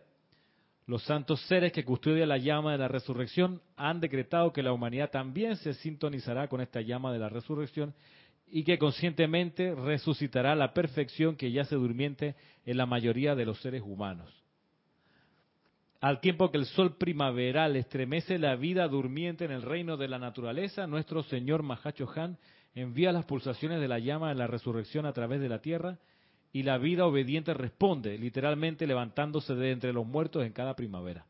[0.86, 5.11] Los santos seres que custodian la llama de la resurrección han decretado que la humanidad
[5.11, 7.93] también se sintonizará con esta llama de la resurrección
[8.49, 13.82] y que conscientemente resucitará la perfección que yace durmiente en la mayoría de los seres
[13.86, 14.34] humanos.
[15.99, 20.19] Al tiempo que el sol primaveral estremece la vida durmiente en el reino de la
[20.19, 22.38] naturaleza, nuestro Señor Mahacho Han
[22.82, 25.97] envía las pulsaciones de la llama de la resurrección a través de la tierra
[26.53, 31.25] y la vida obediente responde, literalmente levantándose de entre los muertos en cada primavera.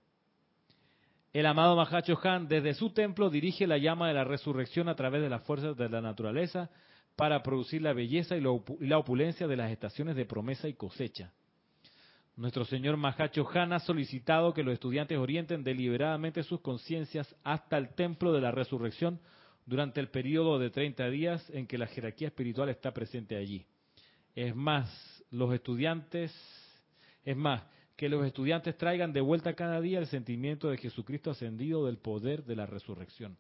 [1.34, 5.22] El amado Mahacho Han desde su templo dirige la llama de la resurrección a través
[5.22, 6.70] de las fuerzas de la naturaleza
[7.16, 11.32] para producir la belleza y la opulencia de las estaciones de promesa y cosecha.
[12.36, 17.96] Nuestro Señor Mahacho Han ha solicitado que los estudiantes orienten deliberadamente sus conciencias hasta el
[17.96, 19.20] templo de la resurrección
[19.68, 23.66] durante el periodo de 30 días en que la jerarquía espiritual está presente allí.
[24.34, 26.34] Es más, los estudiantes,
[27.26, 27.64] es más,
[27.98, 32.46] que los estudiantes traigan de vuelta cada día el sentimiento de Jesucristo ascendido del poder
[32.46, 33.38] de la resurrección.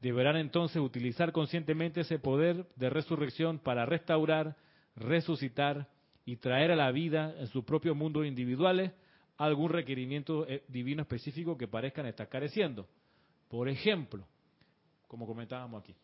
[0.00, 4.56] Deberán entonces utilizar conscientemente ese poder de resurrección para restaurar,
[4.96, 5.88] resucitar
[6.24, 8.90] y traer a la vida en sus propios mundos individuales
[9.36, 12.88] algún requerimiento eh, divino específico que parezcan estar careciendo.
[13.48, 14.26] Por ejemplo,
[15.06, 15.94] como comentábamos aquí.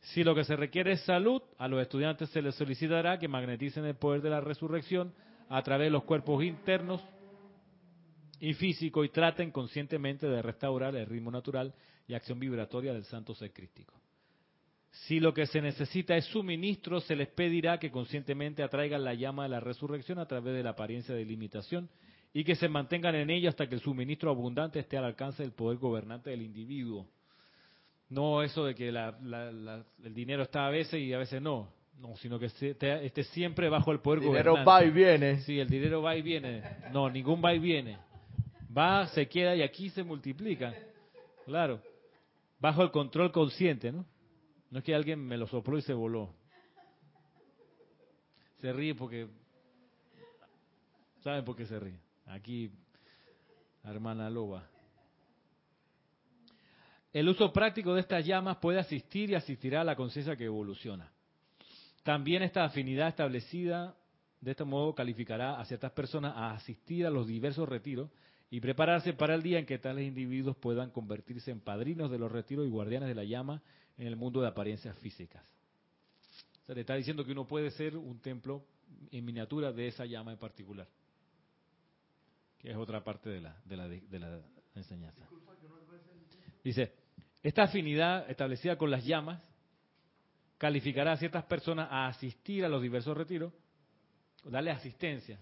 [0.00, 3.84] Si lo que se requiere es salud, a los estudiantes se les solicitará que magneticen
[3.84, 5.12] el poder de la resurrección
[5.48, 7.02] a través de los cuerpos internos
[8.40, 11.74] y físicos y traten conscientemente de restaurar el ritmo natural
[12.06, 14.00] y acción vibratoria del santo ser crístico.
[14.90, 19.44] Si lo que se necesita es suministro, se les pedirá que conscientemente atraigan la llama
[19.44, 21.88] de la resurrección a través de la apariencia de limitación
[22.32, 25.52] y que se mantengan en ella hasta que el suministro abundante esté al alcance del
[25.52, 27.06] poder gobernante del individuo.
[28.10, 31.72] No eso de que el dinero está a veces y a veces no.
[31.98, 34.22] No, sino que esté, siempre bajo el poder.
[34.22, 35.40] El dinero va y viene.
[35.42, 36.62] Sí, el dinero va y viene.
[36.92, 37.98] No, ningún va y viene.
[38.76, 40.74] Va, se queda y aquí se multiplica.
[41.44, 41.82] Claro.
[42.58, 44.06] Bajo el control consciente, ¿no?
[44.70, 46.32] No es que alguien me lo sopló y se voló.
[48.60, 49.28] Se ríe porque...
[51.22, 52.00] ¿Saben por qué se ríe?
[52.26, 52.70] Aquí,
[53.84, 54.69] hermana Loba.
[57.12, 61.10] El uso práctico de estas llamas puede asistir y asistirá a la conciencia que evoluciona.
[62.04, 63.96] También esta afinidad establecida
[64.40, 68.10] de este modo calificará a ciertas personas a asistir a los diversos retiros
[68.50, 72.32] y prepararse para el día en que tales individuos puedan convertirse en padrinos de los
[72.32, 73.62] retiros y guardianes de la llama
[73.98, 75.44] en el mundo de apariencias físicas.
[76.66, 78.64] Se le está diciendo que uno puede ser un templo
[79.10, 80.88] en miniatura de esa llama en particular,
[82.58, 84.40] que es otra parte de la, de la, de la
[84.74, 85.28] enseñanza.
[86.64, 86.92] Dice,
[87.42, 89.40] esta afinidad establecida con las llamas
[90.58, 93.52] calificará a ciertas personas a asistir a los diversos retiros,
[94.44, 95.38] darle asistencia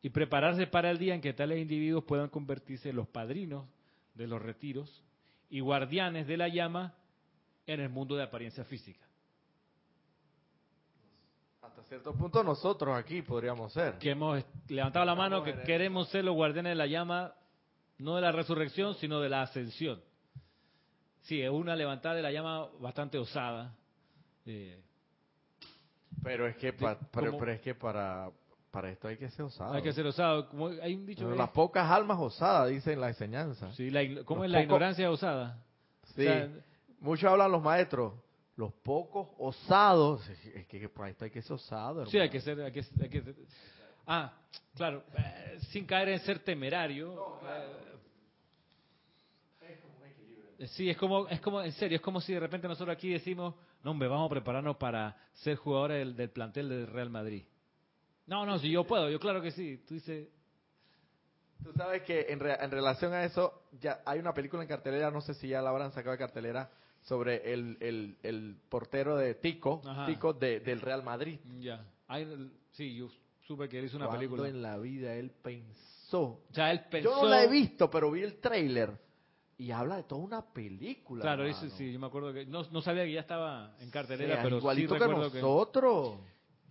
[0.00, 3.66] y prepararse para el día en que tales individuos puedan convertirse en los padrinos
[4.14, 5.04] de los retiros
[5.50, 6.94] y guardianes de la llama
[7.66, 9.04] en el mundo de apariencia física.
[11.60, 13.98] Hasta cierto punto nosotros aquí podríamos ser.
[13.98, 17.34] Que hemos levantado la mano que queremos ser los guardianes de la llama,
[17.98, 20.00] no de la resurrección, sino de la ascensión.
[21.22, 23.74] Sí, es una levantada de la llama bastante osada.
[24.46, 24.80] Eh,
[26.22, 28.30] Pero es que, pa- pero, pero es que para,
[28.70, 29.72] para esto hay que ser osado.
[29.74, 30.48] Hay que ser osado.
[30.48, 31.30] Como hay un dicho.
[31.34, 33.72] Las pocas almas osadas, dicen la enseñanza.
[33.72, 35.62] sí, la ¿Cómo los es la ignorancia osada?
[36.14, 36.22] Sí.
[36.22, 36.48] O sea,
[37.00, 38.12] Muchos hablan los maestros.
[38.56, 40.28] Los pocos osados.
[40.28, 42.04] Es que, para esto hay que ser osado.
[42.06, 42.32] Sí, hay hermano.
[42.32, 43.34] que ser, hay que, hay que ser-
[44.06, 44.32] Ah,
[44.74, 47.38] claro, eh, sin caer en ser temerario.
[47.44, 47.89] eh,
[50.68, 53.54] Sí, es como, es como, en serio, es como si de repente nosotros aquí decimos,
[53.82, 57.44] no hombre, vamos a prepararnos para ser jugadores del, del plantel del Real Madrid.
[58.26, 59.78] No, no, si yo puedo, yo claro que sí.
[59.88, 60.28] Tú dices,
[61.62, 65.10] Tú sabes que en, re- en relación a eso, ya hay una película en cartelera,
[65.10, 66.70] no sé si ya la habrán sacado de cartelera,
[67.02, 70.06] sobre el, el, el portero de Tico, Ajá.
[70.06, 71.38] Tico de- del Real Madrid.
[71.60, 73.08] ya, hay, sí, yo
[73.46, 74.48] supe que él hizo una ¿Cuándo película.
[74.48, 76.20] en la vida él pensó?
[76.22, 77.10] O sea, él pensó...
[77.10, 78.92] Yo no la he visto, pero vi el tráiler
[79.60, 81.20] y habla de toda una película.
[81.20, 84.36] Claro, eso sí, yo me acuerdo que, no, no sabía que ya estaba en cartelera,
[84.36, 85.40] sea, pero sí igualito que recuerdo que...
[85.42, 86.18] nosotros.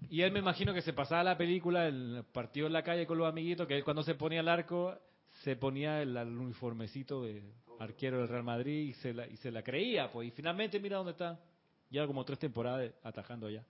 [0.09, 3.19] Y él me imagino que se pasaba la película, el partido en la calle con
[3.19, 4.97] los amiguitos, que él cuando se ponía el arco,
[5.43, 7.43] se ponía el, el uniformecito de
[7.77, 10.29] arquero del Real Madrid y se, la, y se la creía, pues.
[10.29, 11.39] Y finalmente mira dónde está.
[11.91, 13.63] Lleva como tres temporadas atajando allá.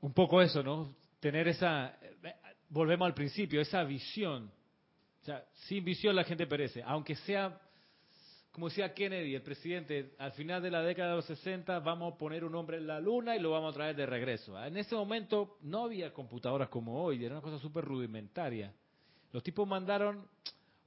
[0.00, 0.94] Un poco eso, ¿no?
[1.18, 2.34] Tener esa, eh,
[2.68, 4.48] volvemos al principio, esa visión.
[5.22, 6.82] O sea, sin visión la gente perece.
[6.84, 7.56] Aunque sea,
[8.50, 12.18] como decía Kennedy, el presidente, al final de la década de los 60 vamos a
[12.18, 14.60] poner un hombre en la luna y lo vamos a traer de regreso.
[14.64, 18.74] En ese momento no había computadoras como hoy, era una cosa súper rudimentaria.
[19.32, 20.26] Los tipos mandaron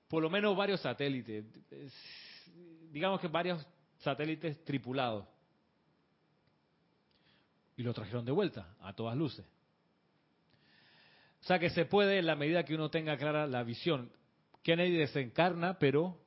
[0.10, 1.46] por lo menos varios satélites,
[2.92, 3.66] digamos que varios
[4.00, 5.26] satélites tripulados.
[7.78, 9.46] Y lo trajeron de vuelta, a todas luces.
[11.42, 14.12] O sea que se puede en la medida que uno tenga clara la visión.
[14.66, 16.18] Kennedy desencarna, pero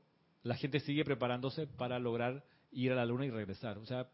[0.44, 3.78] la gente sigue preparándose para lograr ir a la luna y regresar.
[3.78, 4.08] O sea,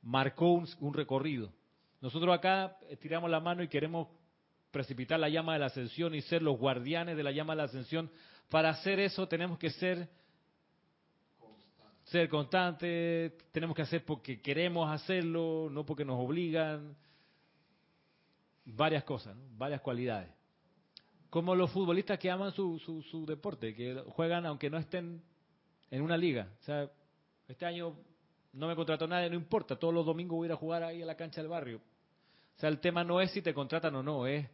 [0.00, 1.52] marcó un, un recorrido.
[2.00, 4.08] Nosotros acá eh, tiramos la mano y queremos
[4.70, 7.64] precipitar la llama de la ascensión y ser los guardianes de la llama de la
[7.64, 8.10] ascensión.
[8.48, 10.08] Para hacer eso tenemos que ser
[12.04, 16.96] ser constantes, tenemos que hacer porque queremos hacerlo, no porque nos obligan.
[18.64, 19.44] Varias cosas, ¿no?
[19.58, 20.30] varias cualidades.
[21.32, 25.22] Como los futbolistas que aman su, su, su deporte, que juegan aunque no estén
[25.90, 26.50] en una liga.
[26.60, 26.90] O sea,
[27.48, 27.96] este año
[28.52, 31.00] no me contrató nadie, no importa, todos los domingos voy a ir a jugar ahí
[31.00, 31.78] a la cancha del barrio.
[31.78, 34.46] O sea, el tema no es si te contratan o no, es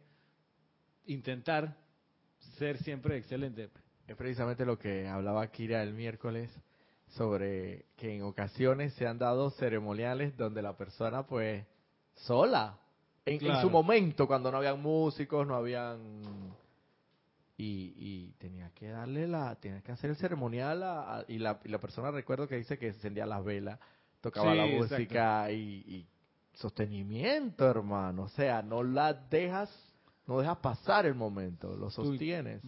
[1.07, 1.75] intentar
[2.57, 3.71] ser siempre excelente.
[4.07, 6.49] Es precisamente lo que hablaba Kira el miércoles
[7.07, 11.65] sobre que en ocasiones se han dado ceremoniales donde la persona pues
[12.13, 12.79] sola,
[13.25, 16.57] en, su momento, cuando no habían músicos, no habían...
[17.61, 21.59] Y, y tenía que darle la, tenía que hacer el ceremonial a- a- y, la,
[21.65, 23.77] y la persona recuerdo que dice que encendía las velas,
[24.21, 26.07] tocaba Sí, la música y, y
[26.53, 28.23] sostenimiento, hermano.
[28.23, 29.69] O sea, no la dejas,
[30.25, 32.61] no dejas pasar el momento, lo sostienes.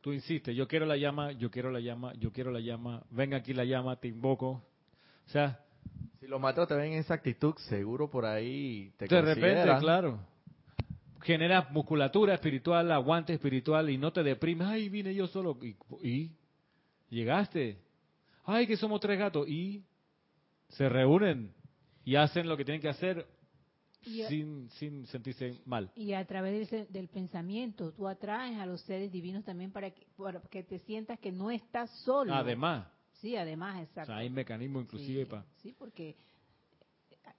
[0.00, 3.36] Tú insistes, yo quiero la llama, yo quiero la llama, yo quiero la llama, venga
[3.36, 4.62] aquí la llama, te invoco.
[5.26, 5.60] O sea,
[6.18, 10.18] Si los maestros te ven en esa actitud, seguro por ahí te de repente, claro,
[11.22, 14.66] genera musculatura espiritual, aguante espiritual y no te deprimes.
[14.68, 15.58] Ay, vine yo solo.
[15.62, 16.30] Y, y
[17.10, 17.78] llegaste.
[18.44, 19.48] Ay, que somos tres gatos.
[19.48, 19.84] Y
[20.68, 21.52] se reúnen
[22.04, 23.26] y hacen lo que tienen que hacer
[24.04, 25.90] Y sin, sin sentirse mal.
[25.94, 30.06] Y a través del, del pensamiento, tú atraes a los seres divinos también para que,
[30.16, 32.34] para que te sientas que no estás solo.
[32.34, 32.86] Además,
[33.20, 34.06] Sí, además, o exacto.
[34.06, 35.44] sea, hay mecanismos inclusive sí, para...
[35.62, 36.16] sí, porque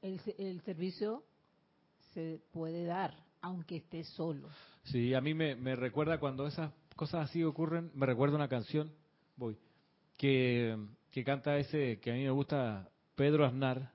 [0.03, 1.23] el, el servicio
[2.13, 4.49] se puede dar, aunque estés solo.
[4.83, 8.91] Sí, a mí me, recuerda cuando esas cosas así ocurren, me recuerda una canción,
[9.35, 9.57] voy,
[10.17, 10.77] que,
[11.11, 13.91] que canta ese, que a mí me gusta, Pedro Aznar,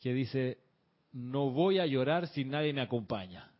[0.00, 0.58] que dice,
[1.12, 3.50] no voy a llorar si nadie me acompaña.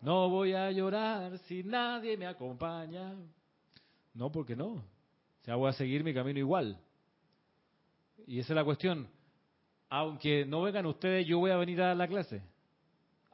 [0.00, 3.14] No voy a llorar si nadie me acompaña.
[4.14, 4.68] No, porque no.
[4.72, 6.78] O sea, voy a seguir mi camino igual.
[8.26, 9.08] Y esa es la cuestión.
[9.88, 12.42] Aunque no vengan ustedes, yo voy a venir a la clase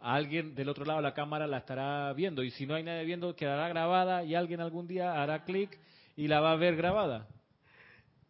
[0.01, 3.05] alguien del otro lado de la cámara la estará viendo y si no hay nadie
[3.05, 5.78] viendo quedará grabada y alguien algún día hará clic
[6.16, 7.28] y la va a ver grabada.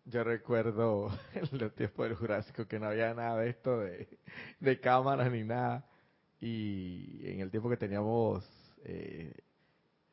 [0.04, 4.08] Yo recuerdo en los tiempos del Jurásico que no había nada de esto de,
[4.60, 5.84] de cámaras ni nada.
[6.40, 8.44] Y en el tiempo que teníamos,
[8.84, 9.34] eh,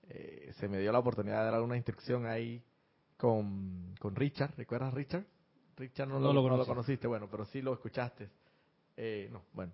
[0.10, 2.62] eh, se me dio la oportunidad de dar una instrucción ahí
[3.16, 4.51] con, con Richard.
[4.58, 5.24] ¿Recuerdas Richard?
[5.78, 6.68] Richard no, No lo, lo no lo conocí.
[6.68, 8.30] conociste, bueno, pero sí lo escuchaste.
[8.97, 9.72] Eh, no, bueno.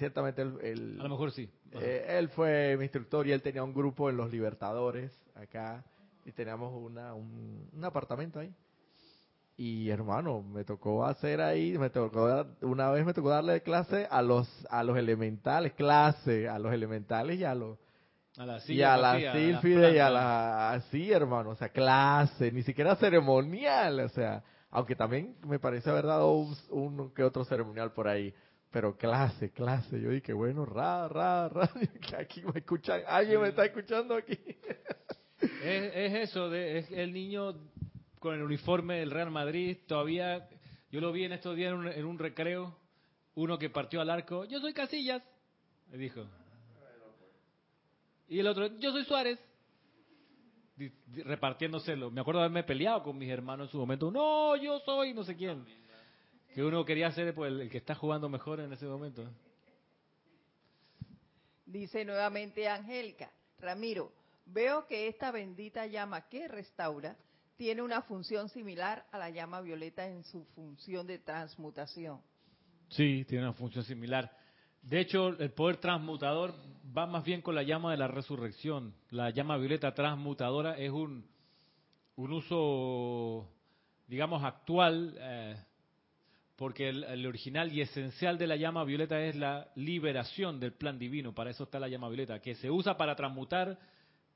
[0.00, 1.48] Ciertamente el- A lo mejor sí.
[1.74, 5.84] Eh, él fue mi instructor y él tenía un grupo en los Libertadores acá
[6.24, 8.52] y teníamos una, un, un apartamento ahí.
[9.56, 14.22] y hermano, me tocó hacer ahí, me tocó una vez me tocó darle clase a
[14.22, 17.78] los a los elementales, clase a los elementales y a los
[18.38, 22.50] A la y a la vacía, sílfide y a la así, hermano, o sea, clase,
[22.52, 27.44] ni siquiera ceremonial, o sea, aunque también me parece haber dado un, un que otro
[27.44, 28.32] ceremonial por ahí,
[28.70, 31.70] pero clase, clase, yo dije, bueno, ra, ra, ra,
[32.08, 34.38] que aquí me escuchan, alguien me está escuchando aquí.
[35.42, 37.54] Es, es eso, de, es el niño
[38.18, 40.46] con el uniforme del Real Madrid, todavía,
[40.90, 42.76] yo lo vi en estos días en un, en un recreo,
[43.36, 45.22] uno que partió al arco, yo soy Casillas,
[45.90, 46.26] me dijo.
[48.28, 49.38] Y el otro, yo soy Suárez.
[51.08, 52.10] Repartiéndoselo.
[52.10, 54.10] Me acuerdo de haberme peleado con mis hermanos en su momento.
[54.10, 55.64] No, yo soy no sé quién.
[56.54, 59.28] Que uno quería ser pues, el, que está jugando mejor en ese momento.
[61.66, 64.12] Dice nuevamente Angélica, Ramiro,
[64.46, 67.16] veo que esta bendita llama que restaura
[67.56, 72.20] tiene una función similar a la llama violeta en su función de transmutación.
[72.88, 74.34] Sí, tiene una función similar.
[74.82, 76.54] De hecho, el poder transmutador
[76.96, 78.94] va más bien con la llama de la resurrección.
[79.10, 81.28] La llama violeta transmutadora es un,
[82.16, 83.48] un uso,
[84.08, 85.56] digamos, actual, eh,
[86.60, 91.34] porque el, original y esencial de la llama violeta es la liberación del plan divino.
[91.34, 93.78] Para eso está la llama violeta, que se usa para transmutar,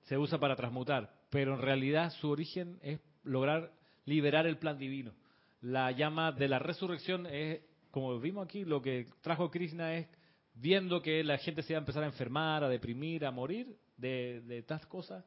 [0.05, 3.73] se usa para transmutar, pero en realidad su origen es lograr
[4.07, 5.13] liberar el plan divino.
[5.61, 7.61] La llama de la resurrección es,
[7.91, 10.09] como vimos aquí, lo que trajo Krishna es
[10.55, 14.41] viendo que la gente se iba a empezar a enfermar, a deprimir, a morir de,
[14.47, 15.27] de estas cosas,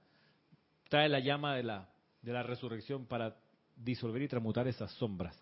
[0.89, 1.91] trae la llama de la,
[2.23, 3.35] de la resurrección para
[3.75, 5.39] disolver y transmutar esas sombras.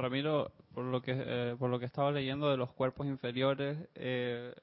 [0.00, 4.54] Ramiro, por lo que eh, por lo que estaba leyendo de los cuerpos inferiores, eh,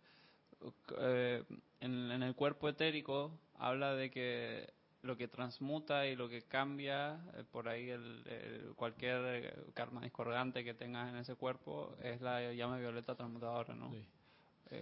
[0.99, 1.43] eh,
[1.81, 4.69] en, en el cuerpo etérico habla de que
[5.03, 10.01] lo que transmuta y lo que cambia eh, por ahí el, el- cualquier eh, karma
[10.01, 13.91] discordante que tengas en ese cuerpo es la llama violeta transmutadora, ¿no?
[13.91, 14.05] Sí.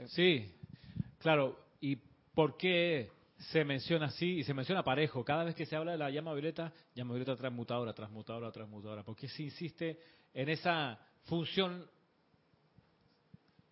[0.08, 0.52] Sí,
[1.20, 1.56] claro.
[1.80, 1.98] ¿Y
[2.34, 3.12] por qué
[3.52, 4.40] se menciona así?
[4.40, 5.24] Y se menciona parejo.
[5.24, 9.04] Cada vez que se habla de la llama violeta, llama violeta transmutadora, transmutadora, transmutadora.
[9.04, 10.00] ¿Por qué se insiste
[10.36, 11.90] en esa función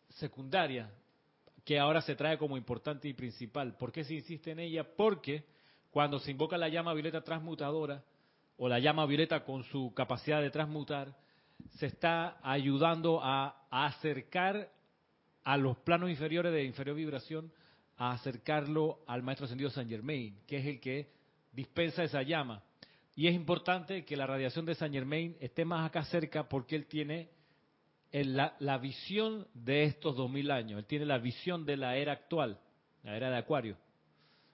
[0.09, 0.89] secundaria
[1.63, 3.77] que ahora se trae como importante y principal?
[3.77, 4.83] ¿Por qué se insiste en ella?
[4.95, 5.45] Porque
[5.91, 8.03] cuando se invoca la llama violeta transmutadora,
[8.57, 11.15] o la llama violeta con su capacidad de transmutar,
[11.77, 14.71] se está ayudando a, acercar
[15.43, 17.51] a los planos inferiores de inferior vibración,
[17.97, 21.09] a acercarlo al Maestro Ascendido San Germain, que es el que
[21.51, 22.63] dispensa esa llama.
[23.15, 26.87] Y es importante que la radiación de San Germain esté más acá cerca porque él
[26.87, 27.29] tiene
[28.11, 32.59] la, visión de estos dos mil años, él tiene la visión de la era actual,
[33.03, 33.77] la era de Acuario.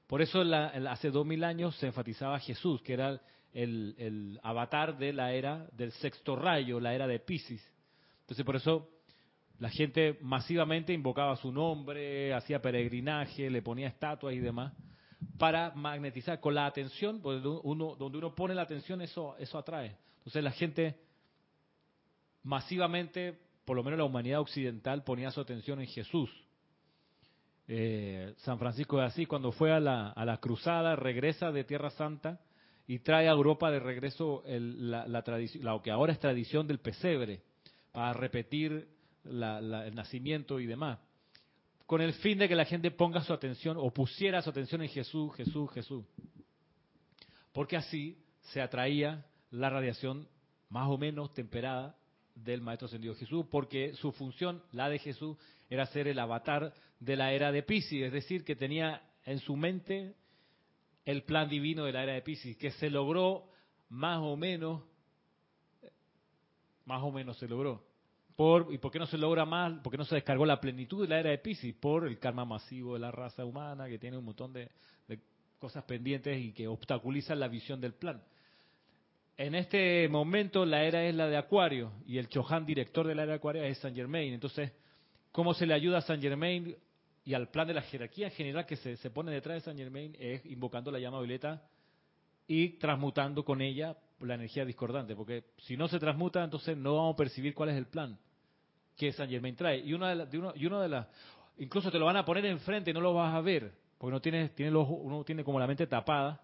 [0.08, 3.22] Por eso la- el- hace dos mil años se enfatizaba Jesús, que era
[3.54, 7.62] el, el avatar de la era del sexto rayo, la era de Pisces.
[8.22, 8.90] Entonces por eso
[9.60, 14.74] la gente masivamente invocaba su nombre, hacía peregrinaje, le ponía estatuas y demás,
[15.38, 19.96] para magnetizar con la atención, pues donde uno pone la atención, eso, eso atrae.
[20.20, 20.96] Entonces la gente
[22.44, 26.30] masivamente, por lo menos la humanidad occidental, ponía su atención en Jesús.
[27.68, 31.92] Eh, San Francisco de Asís, cuando fue a la, a la cruzada, regresa de Tierra
[31.92, 32.40] Santa
[32.88, 36.66] y trae a Europa de regreso el- la, la tradición, lo que ahora es tradición
[36.66, 37.42] del pesebre,
[37.92, 38.88] para repetir
[39.24, 40.98] la- el nacimiento y demás,
[41.90, 44.90] con el fin de que la gente ponga su atención o pusiera su atención en
[44.90, 46.06] Jesús, Jesús, Jesús.
[47.52, 50.28] Porque así se atraía la radiación
[50.70, 51.98] más o menos temperada
[52.36, 55.36] del Maestro Ascendido Jesús, porque su función, la de Jesús,
[55.68, 59.56] era ser el avatar de la era de Pisces, es decir, que tenía en su
[59.56, 60.14] mente
[61.06, 63.50] el plan divino de la era de Pisces, que se logró
[63.90, 64.84] más o menos,
[66.86, 67.89] más o menos se logró.
[68.40, 69.82] Por, ¿Y por qué no se logra más?
[69.82, 71.76] ¿Por qué no se descargó la plenitud de la era de Pisces?
[71.76, 74.70] Por el karma masivo de la raza humana, que tiene un montón de,
[75.60, 78.24] cosas pendientes y que obstaculizan la visión del plan.
[79.36, 83.24] En este momento la era es la de Acuario y el Chohan director de la
[83.24, 84.32] era de Acuario es San Germain.
[84.34, 84.72] Entonces,
[85.34, 86.78] ¿cómo se le ayuda a San Germain
[87.26, 89.76] y al plan de la jerarquía en general que se, se pone detrás de San
[89.76, 90.16] Germain?
[90.18, 91.62] Es invocando la llama violeta
[92.48, 95.14] y transmutando con ella la energía discordante.
[95.14, 98.18] Porque si no se transmuta, entonces no vamos a percibir cuál es el plan
[99.00, 99.80] que San Germain trae.
[99.80, 101.08] Y una de, de uno, uno las,
[101.58, 104.20] incluso te lo van a poner enfrente y no lo vas a ver, porque no
[104.20, 106.42] tienes, tiene los, uno tiene como la mente tapada,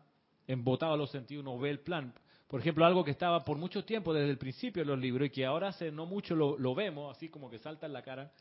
[0.47, 2.13] embotado a los sentidos, no ve el plan.
[2.47, 5.31] Por ejemplo, algo que estaba por mucho tiempo desde el principio en los libros y
[5.31, 8.31] que ahora hace no mucho lo, lo vemos, así como que salta en la cara,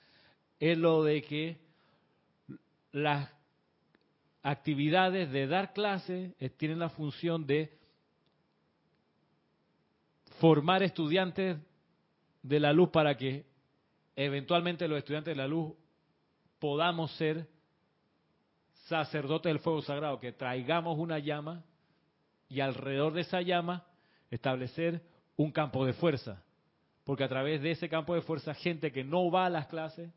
[0.61, 1.59] es lo de que
[2.93, 3.29] las
[4.45, 7.77] actividades de dar clases eh, tienen la función de
[10.39, 11.57] formar estudiantes
[12.43, 13.54] de la luz para que
[14.17, 15.75] eventualmente los estudiantes de la luz
[16.59, 17.49] podamos ser
[18.87, 21.65] sacerdotes del fuego sagrado, que traigamos una llama
[22.49, 23.85] y alrededor de esa llama
[24.31, 25.03] establecer
[25.37, 26.43] un campo de fuerza.
[27.05, 30.11] Porque a través de ese campo de fuerza, gente que no va a las clases,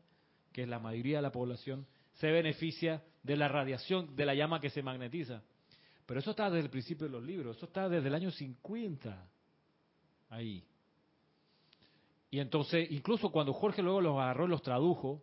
[0.52, 4.60] que es la mayoría de la población, se beneficia de la radiación de la llama
[4.60, 5.42] que se magnetiza.
[6.06, 9.28] Pero eso está desde el principio de los libros, eso está desde el año 50.
[10.30, 10.64] Ahí.
[12.30, 15.22] Y entonces, incluso cuando Jorge luego los agarró y los tradujo,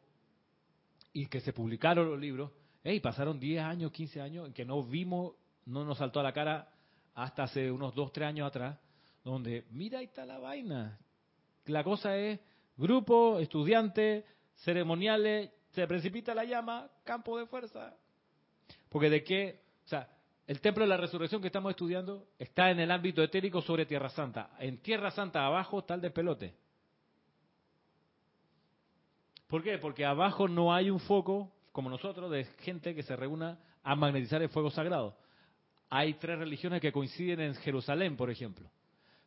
[1.14, 2.51] y que se publicaron los libros,
[2.84, 5.34] hey, pasaron 10 años, 15 años, en que no vimos,
[5.66, 6.70] no nos saltó a la cara
[7.14, 8.78] hasta hace unos 2, 3 años atrás,
[9.24, 10.99] donde, mira, ahí está la vaina.
[11.68, 12.39] La cosa es,
[12.76, 14.26] grupo, estudiantes,
[14.58, 17.95] ceremoniales, se precipita la llama, campo de fuerza.
[18.89, 20.10] Porque de qué, o sea,
[20.47, 24.10] el templo de la resurrección que estamos estudiando está en el ámbito etérico sobre Tierra
[24.10, 24.51] Santa.
[24.60, 26.53] En Tierra Santa abajo está el despelote.
[29.48, 29.78] ¿Por qué?
[29.78, 34.41] Porque abajo no hay un foco, como nosotros, de gente que se reúna a magnetizar
[34.41, 35.18] el fuego sagrado.
[35.89, 38.70] Hay tres religiones que coinciden en Jerusalén, por ejemplo.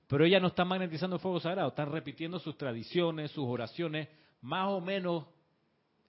[0.09, 4.09] Pero ellas no están magnetizando el fuego sagrado, están repitiendo sus tradiciones, sus oraciones,
[4.41, 5.27] más o menos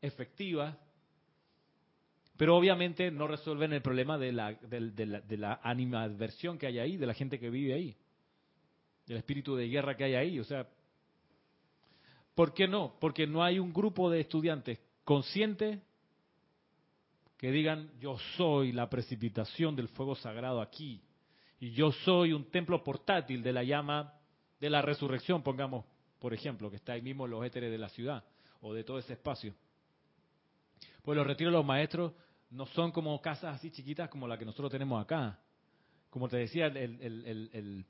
[0.02, 0.76] efectivas,
[2.38, 6.80] pero obviamente no resuelven el problema de la, de, la, de la animadversión que hay
[6.80, 7.98] ahí, de la gente que vive ahí,
[9.06, 10.40] del espíritu de guerra que hay ahí.
[10.40, 10.66] O sea,
[12.40, 12.96] ¿por qué no?
[13.02, 15.78] Porque no hay un grupo de estudiantes conscientes
[17.36, 21.02] que digan, yo soy la precipitación del fuego sagrado aquí,
[21.60, 24.14] y yo soy un templo portátil de la llama
[24.58, 25.84] de la resurrección, pongamos,
[26.18, 28.24] por ejemplo, que está ahí mismo en los éteres de la ciudad,
[28.62, 29.54] o de todo ese espacio.
[31.02, 32.14] Pues los retiros de los maestros
[32.52, 35.38] no son como casas así chiquitas como la que nosotros tenemos acá.
[36.10, 37.86] Como te decía, el,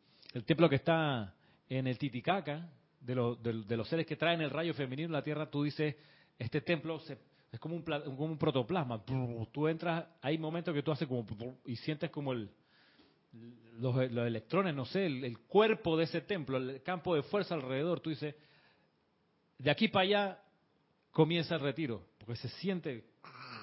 [0.47, 1.35] templo que está
[1.69, 2.67] en el Titicaca,
[3.01, 5.95] de, de, los seres que traen el rayo femenino en la tierra, tú dices,
[6.37, 7.01] este templo
[7.51, 9.03] es como un, como un protoplasma.
[9.51, 11.25] Tú entras, hay momentos que tú haces como
[11.65, 12.49] y sientes como el,
[13.79, 17.99] los, los electrones, no sé, el, cuerpo de ese templo, el campo de fuerza alrededor.
[17.99, 18.35] Tú dices,
[19.57, 20.43] de aquí para allá
[21.11, 23.05] comienza el retiro, porque se siente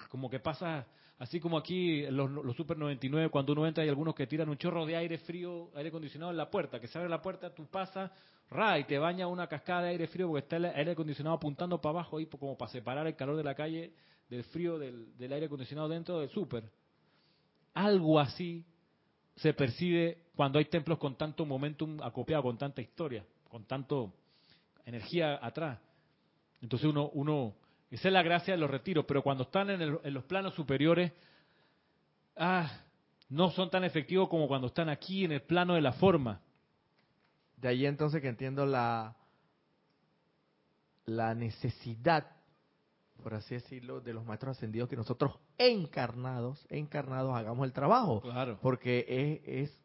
[0.09, 0.87] como que pasa,
[1.19, 4.59] así como aquí los, los Super 99, cuando uno entra hay algunos que tiran un
[4.59, 7.67] chorro de aire frío, aire acondicionado en la puerta, que se abre la puerta, tú
[7.67, 8.11] pasas,
[8.51, 11.81] ra, y te baña una cascada de aire frío porque está el aire acondicionado apuntando
[11.81, 13.93] para abajo ahí como para separar el calor de la calle
[14.29, 16.65] del frío del, del aire acondicionado dentro del súper.
[17.75, 18.65] Algo así
[19.37, 24.13] se percibe cuando hay templos con tanto momentum acopiado, con tanta historia, con tanto
[24.85, 25.79] energía atrás.
[26.63, 27.55] Entonces uno, uno,
[27.91, 31.13] esa es la gracia de los retiros, pero cuando están en, los planos superiores,
[32.37, 32.71] ah,
[33.29, 36.41] no son tan efectivos como cuando están aquí en el plano de la forma.
[37.57, 39.17] De ahí entonces que entiendo la,
[41.07, 42.27] la necesidad,
[43.23, 48.21] por así decirlo, de los maestros ascendidos que nosotros encarnados, encarnados hagamos el trabajo.
[48.21, 48.59] Claro.
[48.61, 49.07] Porque
[49.45, 49.81] es, es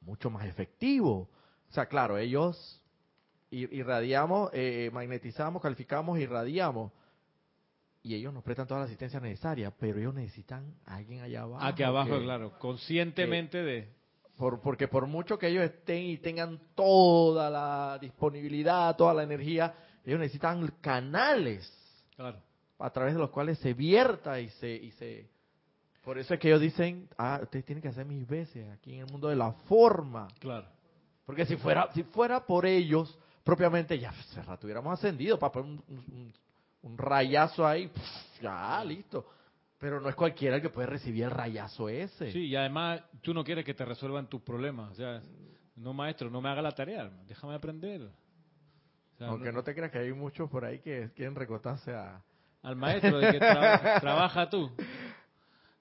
[0.00, 1.28] mucho más efectivo.
[1.68, 2.80] O sea, claro, ellos
[3.50, 6.92] irradiamos, eh, magnetizamos, calificamos, irradiamos.
[8.08, 11.62] Y ellos nos prestan toda la asistencia necesaria, pero ellos necesitan a alguien allá abajo.
[11.62, 13.92] Aquí abajo, claro, conscientemente de...
[14.38, 19.74] Por, porque por mucho que ellos estén y tengan toda la disponibilidad, toda la energía,
[20.06, 21.70] ellos necesitan canales
[22.16, 22.40] claro.
[22.78, 25.28] a través de los cuales se vierta y se, y se...
[26.02, 29.00] Por eso es que ellos dicen, ah, ustedes tienen que hacer mis veces aquí en
[29.00, 30.28] el mundo de la forma.
[30.38, 30.66] Claro.
[31.26, 35.78] Porque si fuera, si fuera por ellos, propiamente ya hace rato hubiéramos ascendido para poner
[35.88, 36.32] un,
[36.82, 37.90] rayazo ahí,
[38.40, 39.26] ya, listo.
[39.78, 42.32] Pero no es cualquiera el que puede recibir el rayazo ese.
[42.32, 44.90] Sí, y además tú no quieres que te resuelvan tus problemas.
[44.90, 45.22] O sea,
[45.76, 48.10] no maestro, no me haga la tarea, déjame aprender.
[49.20, 52.22] Aunque no, te creas que hay muchos por ahí que quieren recotarse a...
[52.62, 53.38] Al maestro, de que
[54.00, 54.70] trabaja tú.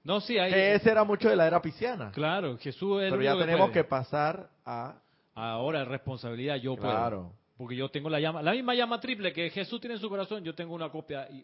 [0.03, 0.53] No, sí, hay...
[0.53, 2.11] ese era mucho de la era pisciana.
[2.11, 4.95] Claro, Jesús es Pero ya tenemos que, pasar a...
[5.34, 7.34] Ahora responsabilidad, yo claro.
[7.34, 7.47] puedo.
[7.58, 10.44] Porque yo tengo la llama, la misma llama triple que Jesús tiene en su corazón,
[10.44, 11.44] yo tengo una copia y,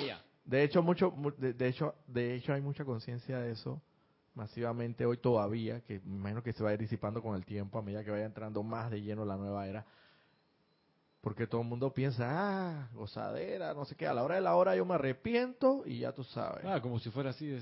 [0.00, 0.22] mía.
[0.44, 3.82] De hecho, mucho, de, hecho, de hecho hay mucha conciencia de eso
[4.34, 7.82] masivamente hoy todavía, que menos que se va a ir disipando con el tiempo a
[7.82, 9.84] medida que vaya entrando más de lleno la nueva era.
[11.20, 14.54] Porque todo el mundo piensa, ah, gozadera, no sé qué, a la hora de la
[14.54, 16.64] hora yo me arrepiento y ya tú sabes.
[16.64, 17.58] Ah, como si fuera así.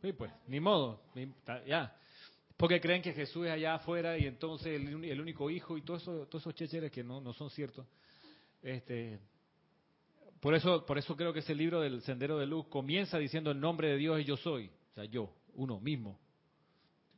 [0.00, 1.00] Sí, pues, ni modo,
[1.66, 1.94] ya.
[2.60, 6.26] Porque creen que Jesús es allá afuera y entonces el, único hijo y todo eso,
[6.26, 7.86] todos esos checheres que no, no son ciertos.
[8.60, 9.18] Este,
[10.40, 13.58] por eso, por eso creo que ese libro del Sendero de Luz comienza diciendo el
[13.58, 14.66] nombre de Dios y yo soy.
[14.66, 16.20] O sea, yo, uno mismo.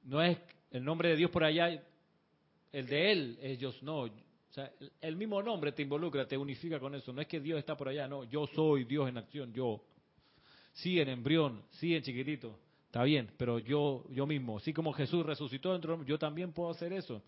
[0.04, 0.38] No es
[0.70, 1.82] el nombre de Dios por allá,
[2.70, 4.02] el de Él es yo, no.
[4.02, 4.10] O
[4.50, 4.70] sea,
[5.00, 7.12] el mismo nombre te involucra, te unifica con eso.
[7.12, 8.22] No es que Dios está por allá, no.
[8.22, 9.82] Yo soy Dios en acción, yo.
[10.72, 12.56] Sí en embrión, sí en chiquitito.
[12.92, 16.92] Está bien, pero yo, yo mismo, así como Jesús resucitó dentro, yo también puedo hacer
[16.92, 17.22] eso.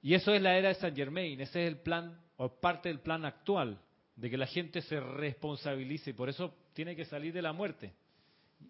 [0.00, 3.00] Y eso es la era de San Germain, ese es el plan, o parte del
[3.00, 3.80] plan actual,
[4.14, 7.94] de que la gente se responsabilice, por eso tiene que salir de la muerte.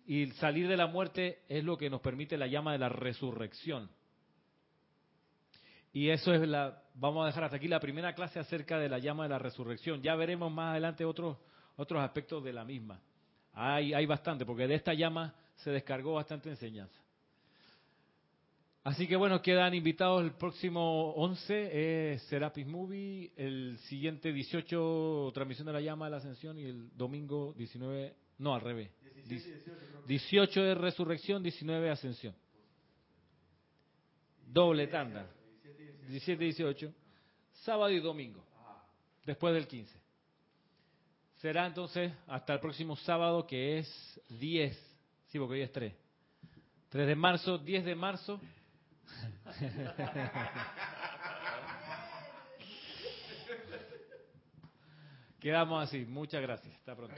[0.07, 3.91] Y salir de la muerte es lo que nos permite la llama de la resurrección.
[5.93, 9.01] Y eso es la, vamos a dejar hasta aquí la primera clase acerca de la
[9.01, 10.01] llama de la resurrección.
[10.01, 11.37] Ya veremos más adelante otros,
[11.77, 13.03] otros aspectos de la misma.
[13.53, 17.01] Hay, hay bastante, porque de esta llama se descargó bastante enseñanza.
[18.87, 25.67] Así que bueno, quedan invitados el próximo 11, es Serapis Movie, el siguiente 18, transmisión
[25.67, 28.93] de la llama de la ascensión y el domingo 19, no al revés,
[30.07, 32.33] 18, de resurrección, 19 ascensión.
[34.47, 35.29] Doble tanda,
[36.07, 36.95] 17 y 18,
[37.65, 38.45] sábado y domingo,
[39.25, 39.99] después del 15.
[41.39, 44.96] Será entonces hasta el próximo sábado que es 10,
[45.37, 45.95] sí, porque hoy es 3.
[46.89, 48.41] 3 de marzo, 10 de marzo.
[55.39, 56.07] Quedamos así.
[56.07, 56.75] Muchas gracias.
[56.75, 57.15] Hasta pronto.